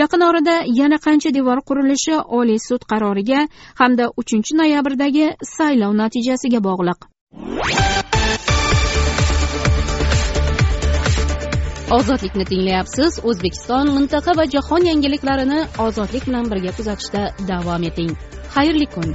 Yaqin 0.00 0.22
orada 0.30 0.54
yana 0.80 0.98
qancha 1.06 1.34
devor 1.38 1.58
qurilishi 1.68 2.14
oliy 2.38 2.58
sud 2.68 2.82
qaroriga 2.90 3.40
hamda 3.80 4.04
uchinchi 4.20 4.58
noyabrdagi 4.60 5.26
saylov 5.56 5.92
natijasiga 6.02 6.60
bog'liq. 6.68 7.00
Ozodlikni 11.96 12.44
tinglayapsiz. 12.44 13.20
O'zbekiston 13.30 13.92
mintaqa 13.96 14.36
va 14.40 14.44
jahon 14.54 14.88
yangiliklarini 14.90 15.60
ozodlik 15.86 16.26
bilan 16.28 16.50
birga 16.52 16.76
kuzatishda 16.80 17.22
davom 17.52 17.90
eting. 17.90 18.12
Xayrli 18.54 18.86
kun. 18.94 19.14